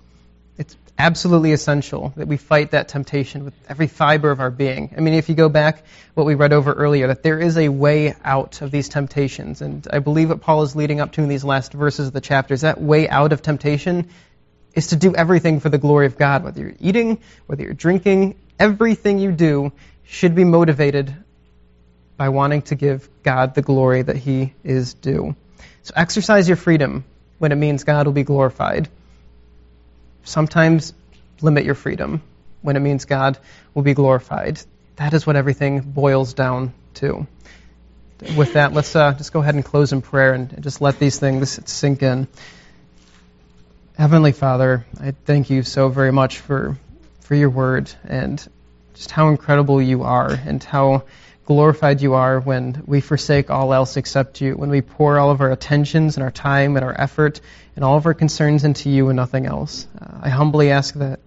Absolutely 1.01 1.51
essential 1.51 2.13
that 2.15 2.27
we 2.27 2.37
fight 2.37 2.71
that 2.71 2.87
temptation 2.87 3.43
with 3.43 3.55
every 3.67 3.87
fiber 3.87 4.29
of 4.29 4.39
our 4.39 4.51
being. 4.51 4.93
I 4.95 4.99
mean, 4.99 5.15
if 5.15 5.29
you 5.29 5.35
go 5.35 5.49
back 5.49 5.83
what 6.13 6.27
we 6.27 6.35
read 6.35 6.53
over 6.53 6.71
earlier, 6.71 7.07
that 7.07 7.23
there 7.23 7.39
is 7.39 7.57
a 7.57 7.69
way 7.69 8.13
out 8.23 8.61
of 8.61 8.69
these 8.69 8.87
temptations. 8.87 9.63
And 9.63 9.87
I 9.91 9.97
believe 9.97 10.29
what 10.29 10.41
Paul 10.41 10.61
is 10.61 10.75
leading 10.75 10.99
up 10.99 11.13
to 11.13 11.23
in 11.23 11.27
these 11.27 11.43
last 11.43 11.73
verses 11.73 12.05
of 12.05 12.13
the 12.13 12.21
chapter 12.21 12.53
is 12.53 12.61
that 12.61 12.79
way 12.79 13.09
out 13.09 13.33
of 13.33 13.41
temptation 13.41 14.09
is 14.75 14.87
to 14.87 14.95
do 14.95 15.15
everything 15.15 15.59
for 15.59 15.69
the 15.69 15.79
glory 15.79 16.05
of 16.05 16.19
God. 16.19 16.43
Whether 16.43 16.61
you're 16.61 16.75
eating, 16.79 17.17
whether 17.47 17.63
you're 17.63 17.73
drinking, 17.73 18.39
everything 18.59 19.17
you 19.17 19.31
do 19.31 19.71
should 20.03 20.35
be 20.35 20.43
motivated 20.43 21.15
by 22.15 22.29
wanting 22.29 22.61
to 22.63 22.75
give 22.75 23.09
God 23.23 23.55
the 23.55 23.63
glory 23.63 24.03
that 24.03 24.17
He 24.17 24.53
is 24.63 24.93
due. 24.93 25.35
So 25.81 25.93
exercise 25.95 26.47
your 26.47 26.57
freedom 26.57 27.05
when 27.39 27.51
it 27.51 27.55
means 27.55 27.85
God 27.85 28.05
will 28.05 28.13
be 28.13 28.21
glorified 28.21 28.87
sometimes 30.23 30.93
limit 31.41 31.65
your 31.65 31.75
freedom 31.75 32.21
when 32.61 32.75
it 32.75 32.79
means 32.79 33.05
God 33.05 33.37
will 33.73 33.83
be 33.83 33.93
glorified. 33.93 34.59
That 34.97 35.13
is 35.13 35.25
what 35.25 35.35
everything 35.35 35.81
boils 35.81 36.33
down 36.33 36.73
to. 36.95 37.27
With 38.37 38.53
that, 38.53 38.73
let's 38.73 38.95
uh, 38.95 39.13
just 39.13 39.33
go 39.33 39.39
ahead 39.39 39.55
and 39.55 39.65
close 39.65 39.93
in 39.93 40.01
prayer 40.01 40.33
and 40.33 40.61
just 40.61 40.79
let 40.79 40.99
these 40.99 41.19
things 41.19 41.59
sink 41.71 42.03
in. 42.03 42.27
Heavenly 43.97 44.31
Father, 44.31 44.85
I 44.99 45.11
thank 45.11 45.49
you 45.49 45.63
so 45.63 45.89
very 45.89 46.11
much 46.11 46.37
for 46.37 46.77
for 47.21 47.35
your 47.35 47.49
word 47.49 47.91
and 48.03 48.45
just 48.93 49.11
how 49.11 49.29
incredible 49.29 49.81
you 49.81 50.03
are 50.03 50.31
and 50.31 50.63
how 50.63 51.03
glorified 51.45 52.01
you 52.01 52.13
are 52.13 52.39
when 52.39 52.83
we 52.85 53.01
forsake 53.01 53.49
all 53.49 53.73
else 53.73 53.97
except 53.97 54.41
you, 54.41 54.53
when 54.53 54.69
we 54.69 54.81
pour 54.81 55.19
all 55.19 55.31
of 55.31 55.41
our 55.41 55.51
attentions 55.51 56.15
and 56.15 56.23
our 56.23 56.31
time 56.31 56.75
and 56.75 56.85
our 56.85 56.99
effort 56.99 57.41
and 57.75 57.83
all 57.83 57.97
of 57.97 58.05
our 58.05 58.13
concerns 58.13 58.63
into 58.63 58.89
you 58.89 59.09
and 59.09 59.15
nothing 59.15 59.45
else. 59.45 59.87
Uh, 59.99 60.19
I 60.21 60.29
humbly 60.29 60.71
ask 60.71 60.93
that 60.95 61.19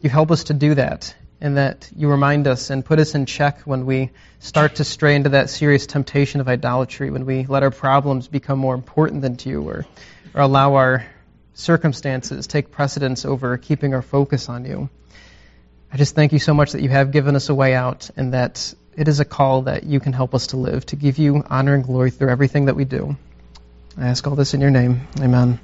you 0.00 0.10
help 0.10 0.30
us 0.30 0.44
to 0.44 0.54
do 0.54 0.74
that 0.74 1.14
and 1.40 1.56
that 1.56 1.88
you 1.96 2.08
remind 2.08 2.46
us 2.46 2.70
and 2.70 2.84
put 2.84 2.98
us 2.98 3.14
in 3.14 3.26
check 3.26 3.60
when 3.62 3.86
we 3.86 4.10
start 4.40 4.76
to 4.76 4.84
stray 4.84 5.14
into 5.14 5.30
that 5.30 5.50
serious 5.50 5.86
temptation 5.86 6.40
of 6.40 6.48
idolatry, 6.48 7.10
when 7.10 7.26
we 7.26 7.46
let 7.46 7.62
our 7.62 7.70
problems 7.70 8.28
become 8.28 8.58
more 8.58 8.74
important 8.74 9.22
than 9.22 9.36
to 9.36 9.48
you 9.48 9.62
or, 9.62 9.86
or 10.34 10.40
allow 10.40 10.74
our 10.74 11.06
circumstances 11.54 12.46
take 12.46 12.70
precedence 12.70 13.24
over 13.24 13.56
keeping 13.56 13.94
our 13.94 14.02
focus 14.02 14.48
on 14.48 14.64
you. 14.64 14.88
I 15.92 15.96
just 15.96 16.14
thank 16.14 16.32
you 16.32 16.38
so 16.38 16.54
much 16.54 16.72
that 16.72 16.82
you 16.82 16.88
have 16.90 17.12
given 17.12 17.34
us 17.34 17.48
a 17.48 17.54
way 17.54 17.74
out 17.74 18.10
and 18.16 18.34
that 18.34 18.74
it 18.98 19.06
is 19.06 19.20
a 19.20 19.24
call 19.24 19.62
that 19.62 19.84
you 19.84 20.00
can 20.00 20.12
help 20.12 20.34
us 20.34 20.48
to 20.48 20.56
live, 20.56 20.84
to 20.86 20.96
give 20.96 21.18
you 21.18 21.44
honor 21.48 21.74
and 21.74 21.84
glory 21.84 22.10
through 22.10 22.30
everything 22.30 22.64
that 22.64 22.74
we 22.74 22.84
do. 22.84 23.16
I 23.96 24.08
ask 24.08 24.26
all 24.26 24.34
this 24.34 24.54
in 24.54 24.60
your 24.60 24.70
name. 24.70 25.06
Amen. 25.20 25.60